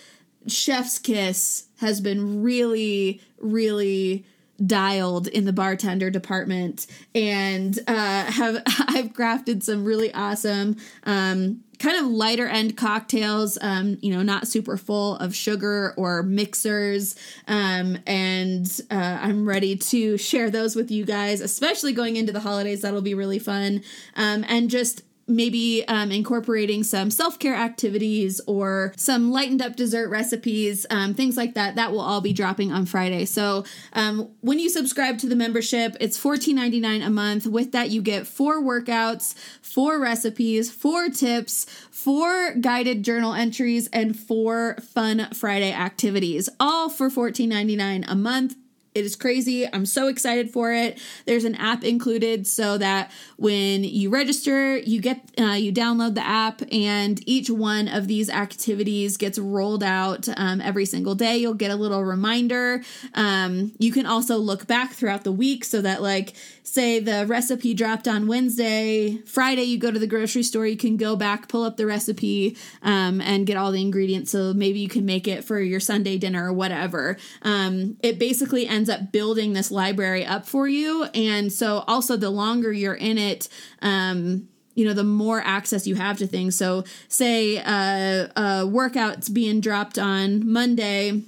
chef's 0.47 0.99
kiss, 0.99 1.66
has 1.79 2.01
been 2.01 2.42
really, 2.42 3.20
really 3.40 4.25
dialed 4.64 5.27
in 5.29 5.45
the 5.45 5.53
bartender 5.53 6.11
department 6.11 6.87
and 7.14 7.79
uh, 7.87 8.25
have 8.25 8.62
I've 8.67 9.12
crafted 9.12 9.62
some 9.62 9.85
really 9.85 10.12
awesome 10.14 10.77
um, 11.05 11.64
kind 11.79 11.99
of 11.99 12.11
lighter 12.11 12.47
end 12.47 12.77
cocktails, 12.77 13.59
um, 13.61 13.99
you 14.01 14.14
know, 14.14 14.23
not 14.23 14.47
super 14.47 14.77
full 14.77 15.17
of 15.17 15.35
sugar 15.35 15.95
or 15.97 16.23
mixers. 16.23 17.17
Um, 17.49 17.99
and 18.07 18.67
uh, 18.90 19.19
I'm 19.21 19.47
ready 19.47 19.77
to 19.77 20.17
share 20.17 20.51
those 20.51 20.77
with 20.77 20.90
you 20.90 21.05
guys, 21.05 21.40
especially 21.40 21.93
going 21.93 22.17
into 22.17 22.33
the 22.33 22.40
holidays. 22.40 22.83
That'll 22.83 23.03
be 23.03 23.14
really 23.14 23.38
fun. 23.38 23.83
Um, 24.17 24.45
and 24.49 24.71
just 24.71 25.03
maybe 25.26 25.84
um, 25.88 26.10
incorporating 26.10 26.82
some 26.82 27.10
self 27.10 27.38
care 27.38 27.54
activities 27.54 28.40
or 28.46 28.92
some 28.96 29.30
lightened 29.30 29.62
up 29.62 29.76
dessert 29.76 30.08
recipes, 30.08 30.87
um, 30.90 31.14
things 31.14 31.37
like 31.37 31.54
that. 31.54 31.76
That 31.76 31.92
will 31.92 32.00
all 32.00 32.20
be 32.20 32.32
dropping 32.32 32.72
on 32.72 32.87
Friday. 32.87 33.24
So 33.24 33.64
um, 33.92 34.30
when 34.40 34.58
you 34.58 34.68
subscribe 34.68 35.18
to 35.18 35.28
the 35.28 35.37
membership, 35.37 35.96
it's 36.00 36.22
$14.99 36.22 37.06
a 37.06 37.10
month. 37.10 37.46
With 37.46 37.72
that, 37.72 37.90
you 37.90 38.02
get 38.02 38.26
four 38.26 38.62
workouts, 38.62 39.34
four 39.62 40.00
recipes, 40.00 40.70
four 40.70 41.08
tips, 41.08 41.66
four 41.90 42.54
guided 42.54 43.02
journal 43.02 43.34
entries, 43.34 43.88
and 43.92 44.18
four 44.18 44.76
fun 44.76 45.28
Friday 45.32 45.72
activities, 45.72 46.48
all 46.60 46.88
for 46.88 47.08
$14.99 47.08 48.04
a 48.06 48.14
month 48.14 48.56
it 48.94 49.04
is 49.04 49.16
crazy. 49.16 49.66
I'm 49.66 49.87
so 49.87 50.07
excited 50.07 50.50
for 50.50 50.72
it. 50.72 51.00
There's 51.26 51.44
an 51.44 51.57
app 51.57 51.83
included 51.83 52.46
so 52.46 52.78
that 52.78 53.11
when 53.37 53.83
you 53.83 54.09
register, 54.09 54.76
you 54.76 55.00
get 55.00 55.20
uh, 55.38 55.54
you 55.54 55.72
download 55.72 56.14
the 56.14 56.24
app, 56.24 56.62
and 56.70 57.20
each 57.28 57.50
one 57.50 57.88
of 57.88 58.07
these 58.07 58.30
activities 58.30 59.16
gets 59.16 59.38
rolled 59.38 59.83
out 59.83 60.28
um, 60.37 60.61
every 60.61 60.87
single 60.87 61.16
day. 61.16 61.37
You'll 61.38 61.54
get 61.54 61.72
a 61.72 61.76
little 61.76 62.04
reminder. 62.04 62.83
Um, 63.14 63.72
you 63.78 63.90
can 63.90 64.07
also 64.07 64.37
look 64.37 64.66
back 64.68 64.92
throughout 64.92 65.24
the 65.24 65.33
week 65.33 65.64
so 65.64 65.80
that 65.80 66.00
like 66.00 66.35
say 66.62 66.98
the 66.98 67.26
recipe 67.26 67.74
dropped 67.74 68.09
on 68.09 68.26
Wednesday, 68.26 69.18
Friday 69.26 69.64
you 69.64 69.78
go 69.78 69.90
to 69.90 69.98
the 69.98 70.07
grocery 70.07 70.42
store, 70.42 70.66
you 70.66 70.76
can 70.76 70.96
go 70.96 71.14
back, 71.14 71.48
pull 71.48 71.62
up 71.62 71.76
the 71.76 71.87
recipe, 71.87 72.57
um, 72.83 73.20
and 73.20 73.46
get 73.46 73.57
all 73.57 73.70
the 73.70 73.80
ingredients. 73.80 74.30
So 74.30 74.54
maybe 74.54 74.78
you 74.78 74.88
can 74.88 75.04
make 75.04 75.28
it 75.28 75.44
for 75.44 75.61
your 75.61 75.80
Sunday 75.80 76.16
dinner 76.16 76.48
or 76.48 76.52
whatever. 76.52 77.16
Um, 77.42 77.96
it 78.02 78.18
basically 78.18 78.66
ends 78.66 78.84
up 78.88 79.12
building 79.12 79.53
this 79.53 79.70
library 79.70 80.25
up 80.25 80.47
for 80.47 80.68
you. 80.68 81.05
And 81.14 81.53
so 81.53 81.85
also 81.87 82.16
the 82.16 82.31
longer 82.31 82.73
you're 82.73 82.94
in 82.94 83.18
it, 83.18 83.49
um, 83.83 84.49
you 84.75 84.85
know 84.85 84.92
the 84.92 85.05
more 85.05 85.40
access 85.40 85.87
you 85.87 85.94
have 85.94 86.18
to 86.18 86.27
things 86.27 86.57
so 86.57 86.85
say 87.09 87.59
uh, 87.59 88.27
a 88.37 88.66
workout's 88.66 89.29
being 89.29 89.61
dropped 89.61 89.99
on 89.99 90.51
monday 90.51 91.23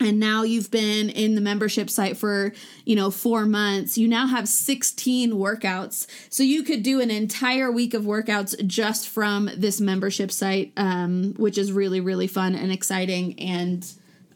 and 0.00 0.18
now 0.18 0.42
you've 0.42 0.70
been 0.70 1.08
in 1.08 1.34
the 1.34 1.40
membership 1.40 1.88
site 1.88 2.16
for 2.16 2.52
you 2.84 2.96
know 2.96 3.10
four 3.10 3.46
months 3.46 3.96
you 3.96 4.08
now 4.08 4.26
have 4.26 4.48
16 4.48 5.32
workouts 5.32 6.06
so 6.28 6.42
you 6.42 6.62
could 6.62 6.82
do 6.82 7.00
an 7.00 7.10
entire 7.10 7.70
week 7.70 7.94
of 7.94 8.02
workouts 8.02 8.66
just 8.66 9.08
from 9.08 9.50
this 9.56 9.80
membership 9.80 10.30
site 10.30 10.72
um, 10.76 11.34
which 11.36 11.58
is 11.58 11.72
really 11.72 12.00
really 12.00 12.26
fun 12.26 12.54
and 12.54 12.72
exciting 12.72 13.38
and 13.38 13.92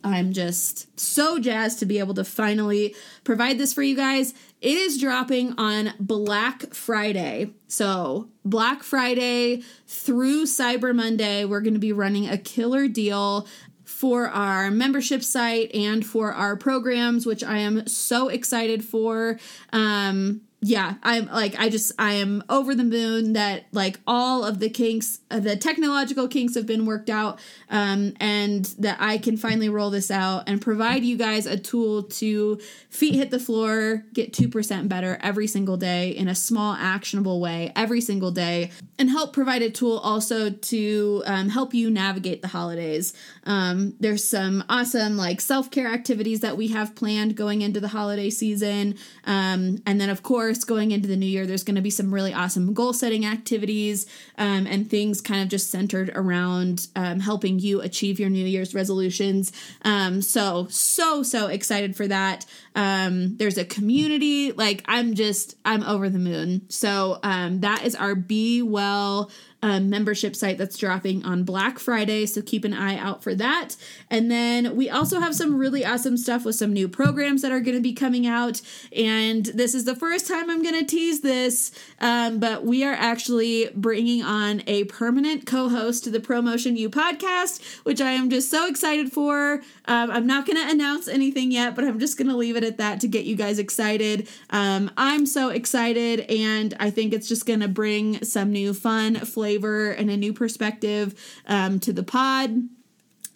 i'm 0.07 0.33
just 0.33 0.99
so 0.99 1.38
jazzed 1.38 1.79
to 1.79 1.87
be 1.87 1.99
able 1.99 2.14
to 2.14 2.25
finally 2.25 2.95
provide 3.25 3.59
this 3.59 3.73
for 3.73 3.83
you 3.83 3.97
guys 3.97 4.35
it 4.61 4.77
is 4.77 4.99
dropping 4.99 5.53
on 5.59 5.92
black 6.01 6.73
friday 6.75 7.51
so 7.69 8.29
black 8.45 8.83
friday 8.83 9.62
through 9.87 10.45
cyber 10.45 10.95
monday 10.95 11.45
we're 11.45 11.61
going 11.61 11.75
to 11.75 11.81
be 11.81 11.92
running 11.92 12.29
a 12.29 12.38
killer 12.38 12.88
deal 12.88 13.47
for 13.85 14.29
our 14.29 14.71
membership 14.71 15.23
site 15.23 15.73
and 15.73 16.05
for 16.05 16.33
our 16.33 16.57
programs, 16.57 17.25
which 17.25 17.42
I 17.45 17.59
am 17.59 17.87
so 17.87 18.29
excited 18.29 18.85
for. 18.85 19.38
Um, 19.73 20.42
yeah, 20.62 20.95
I'm 21.03 21.27
like, 21.27 21.55
I 21.61 21.69
just, 21.69 21.92
I 21.99 22.14
am 22.14 22.42
over 22.49 22.75
the 22.75 22.83
moon 22.83 23.35
that 23.35 23.66
like 23.73 24.01
all 24.07 24.42
of 24.42 24.59
the 24.59 24.71
kinks, 24.71 25.21
uh, 25.31 25.38
the 25.38 25.55
technological 25.55 26.29
kinks 26.29 26.55
have 26.55 26.66
been 26.66 26.87
worked 26.87 27.11
out, 27.11 27.38
um, 27.69 28.14
and 28.21 28.64
that 28.79 28.97
I 28.99 29.19
can 29.19 29.37
finally 29.37 29.69
roll 29.69 29.90
this 29.90 30.11
out 30.11 30.49
and 30.49 30.61
provide 30.61 31.05
you 31.05 31.19
guys 31.19 31.45
a 31.45 31.59
tool 31.59 32.05
to 32.05 32.59
feet 32.88 33.14
hit 33.14 33.31
the 33.31 33.38
floor, 33.38 34.05
get 34.14 34.33
2% 34.33 34.88
better 34.88 35.19
every 35.21 35.47
single 35.47 35.77
day 35.77 36.11
in 36.11 36.27
a 36.27 36.35
small, 36.35 36.75
actionable 36.75 37.38
way 37.38 37.71
every 37.77 38.01
single 38.01 38.31
day, 38.31 38.71
and 38.99 39.11
help 39.11 39.35
provide 39.35 39.61
a 39.61 39.71
tool 39.71 39.99
also 39.99 40.49
to 40.49 41.23
um, 41.27 41.51
help 41.51 41.75
you 41.75 41.90
navigate 41.90 42.40
the 42.40 42.49
holidays. 42.49 43.12
Um, 43.45 43.95
there's 44.01 44.27
some 44.27 44.64
awesome 44.71 45.19
like 45.19 45.42
self 45.42 45.71
care 45.71 45.88
activities 45.88 46.40
that 46.40 46.57
we 46.57 46.69
have 46.69 46.95
planned 46.95 47.37
going 47.37 47.61
into 47.61 47.79
the 47.79 47.88
holiday 47.88 48.31
season. 48.31 48.97
Um, 49.25 49.83
and 49.85 50.01
then, 50.01 50.09
of 50.09 50.23
course, 50.23 50.45
course, 50.46 50.62
going 50.62 50.92
into 50.92 51.09
the 51.09 51.16
new 51.16 51.26
year, 51.26 51.44
there's 51.44 51.64
going 51.64 51.74
to 51.74 51.82
be 51.82 51.90
some 51.90 52.14
really 52.14 52.32
awesome 52.32 52.72
goal 52.72 52.92
setting 52.92 53.26
activities 53.26 54.06
um, 54.38 54.64
and 54.66 54.88
things 54.88 55.20
kind 55.20 55.42
of 55.42 55.48
just 55.48 55.70
centered 55.70 56.12
around 56.14 56.87
um, 56.94 57.18
helping 57.18 57.59
you 57.59 57.80
achieve 57.80 58.20
your 58.20 58.30
New 58.30 58.46
Year's 58.46 58.72
resolutions. 58.72 59.50
Um, 59.82 60.22
so, 60.22 60.68
so, 60.70 61.24
so 61.24 61.48
excited 61.48 61.96
for 61.96 62.06
that. 62.06 62.46
Um, 62.76 63.37
there's 63.38 63.59
a 63.59 63.64
community. 63.64 64.52
Like, 64.52 64.85
I'm 64.87 65.14
just, 65.14 65.56
I'm 65.64 65.82
over 65.82 66.09
the 66.09 66.18
moon. 66.20 66.62
So, 66.68 67.18
um, 67.24 67.61
that 67.61 67.85
is 67.85 67.96
our 67.96 68.14
Be 68.14 68.62
Well 68.62 69.30
um, 69.66 69.90
membership 69.90 70.37
site 70.37 70.59
that's 70.59 70.79
dropping 70.79 71.24
on 71.24 71.42
Black 71.42 71.81
Friday. 71.81 72.24
So 72.26 72.40
keep 72.40 72.64
an 72.64 72.72
eye 72.72 72.96
out 72.96 73.24
for 73.24 73.35
that. 73.35 73.74
And 74.09 74.31
then 74.31 74.76
we 74.76 74.88
also 74.88 75.18
have 75.18 75.35
some 75.35 75.59
really 75.59 75.85
awesome 75.85 76.16
stuff 76.16 76.44
with 76.44 76.55
some 76.55 76.72
new 76.72 76.87
programs 76.87 77.42
that 77.42 77.50
are 77.50 77.59
going 77.59 77.76
to 77.76 77.83
be 77.83 77.92
coming 77.92 78.29
out. 78.29 78.62
And 78.96 79.46
this 79.46 79.74
is 79.74 79.85
the 79.85 79.96
first 79.96 80.29
time 80.29 80.50
I'm 80.50 80.62
going 80.62 80.79
to 80.79 80.85
tease 80.85 81.20
this, 81.20 81.72
um, 81.98 82.38
but 82.38 82.64
we 82.64 82.85
are 82.85 82.92
actually 82.92 83.68
bringing 83.74 84.22
on 84.22 84.62
a 84.68 84.85
permanent 84.85 85.46
co 85.46 85.68
host 85.68 86.05
to 86.05 86.11
the 86.11 86.20
Promotion 86.20 86.76
You 86.76 86.88
podcast, 86.88 87.61
which 87.83 88.00
I 88.00 88.12
am 88.12 88.31
just 88.31 88.48
so 88.48 88.68
excited 88.68 89.12
for. 89.12 89.62
Um, 89.87 90.12
I'm 90.12 90.29
not 90.29 90.46
going 90.46 90.64
to 90.64 90.70
announce 90.70 91.09
anything 91.09 91.50
yet, 91.50 91.74
but 91.74 91.85
I'm 91.85 91.98
just 91.98 92.16
going 92.16 92.29
to 92.29 92.37
leave 92.37 92.55
it 92.55 92.62
at 92.62 92.79
that 92.79 93.00
to 93.00 93.09
get 93.09 93.24
you 93.24 93.35
guys 93.35 93.59
excited. 93.59 94.29
Um, 94.50 94.92
I'm 94.96 95.26
so 95.26 95.48
excited, 95.48 96.20
and 96.20 96.72
I 96.79 96.90
think 96.90 97.12
it's 97.12 97.26
just 97.26 97.46
going 97.46 97.61
to 97.61 97.68
bring 97.68 98.22
some 98.22 98.52
new 98.52 98.72
fun 98.72 99.16
flavor 99.16 99.56
and 99.64 100.11
a 100.11 100.16
new 100.16 100.33
perspective 100.33 101.14
um, 101.47 101.81
to 101.81 101.92
the 101.92 102.03
pod. 102.03 102.69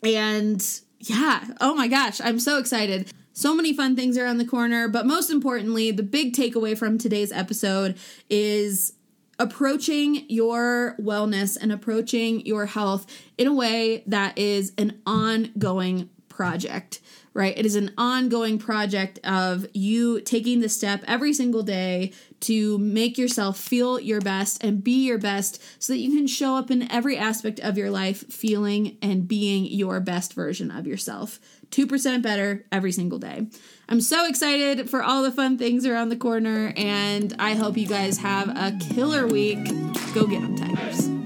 And 0.02 0.80
yeah, 0.98 1.44
oh 1.60 1.74
my 1.74 1.88
gosh, 1.88 2.20
I'm 2.22 2.38
so 2.38 2.58
excited. 2.58 3.12
So 3.32 3.54
many 3.54 3.72
fun 3.72 3.96
things 3.96 4.18
around 4.18 4.38
the 4.38 4.44
corner, 4.44 4.88
but 4.88 5.06
most 5.06 5.30
importantly, 5.30 5.90
the 5.90 6.02
big 6.02 6.34
takeaway 6.34 6.76
from 6.76 6.98
today's 6.98 7.32
episode 7.32 7.96
is 8.28 8.94
approaching 9.38 10.26
your 10.28 10.94
wellness 11.00 11.56
and 11.58 11.72
approaching 11.72 12.44
your 12.44 12.66
health 12.66 13.06
in 13.38 13.46
a 13.46 13.54
way 13.54 14.04
that 14.06 14.36
is 14.36 14.72
an 14.76 15.00
ongoing 15.06 16.10
project, 16.28 17.00
right? 17.34 17.56
It 17.56 17.64
is 17.64 17.76
an 17.76 17.92
ongoing 17.96 18.58
project 18.58 19.18
of 19.24 19.66
you 19.72 20.20
taking 20.20 20.60
the 20.60 20.68
step 20.68 21.02
every 21.06 21.32
single 21.32 21.62
day 21.62 22.12
to 22.40 22.78
make 22.78 23.18
yourself 23.18 23.58
feel 23.58 24.00
your 24.00 24.20
best 24.20 24.64
and 24.64 24.82
be 24.82 25.06
your 25.06 25.18
best 25.18 25.62
so 25.82 25.92
that 25.92 25.98
you 25.98 26.16
can 26.16 26.26
show 26.26 26.56
up 26.56 26.70
in 26.70 26.90
every 26.90 27.16
aspect 27.16 27.60
of 27.60 27.76
your 27.76 27.90
life 27.90 28.32
feeling 28.32 28.96
and 29.02 29.28
being 29.28 29.66
your 29.66 30.00
best 30.00 30.32
version 30.32 30.70
of 30.70 30.86
yourself. 30.86 31.38
2% 31.70 32.22
better 32.22 32.64
every 32.72 32.92
single 32.92 33.18
day. 33.18 33.46
I'm 33.88 34.00
so 34.00 34.26
excited 34.26 34.90
for 34.90 35.02
all 35.02 35.22
the 35.22 35.32
fun 35.32 35.58
things 35.58 35.86
around 35.86 36.08
the 36.08 36.16
corner, 36.16 36.72
and 36.76 37.34
I 37.38 37.54
hope 37.54 37.76
you 37.76 37.86
guys 37.86 38.18
have 38.18 38.48
a 38.48 38.76
killer 38.92 39.26
week. 39.26 39.64
Go 40.14 40.26
get 40.26 40.42
them, 40.42 40.56
Tigers. 40.56 41.19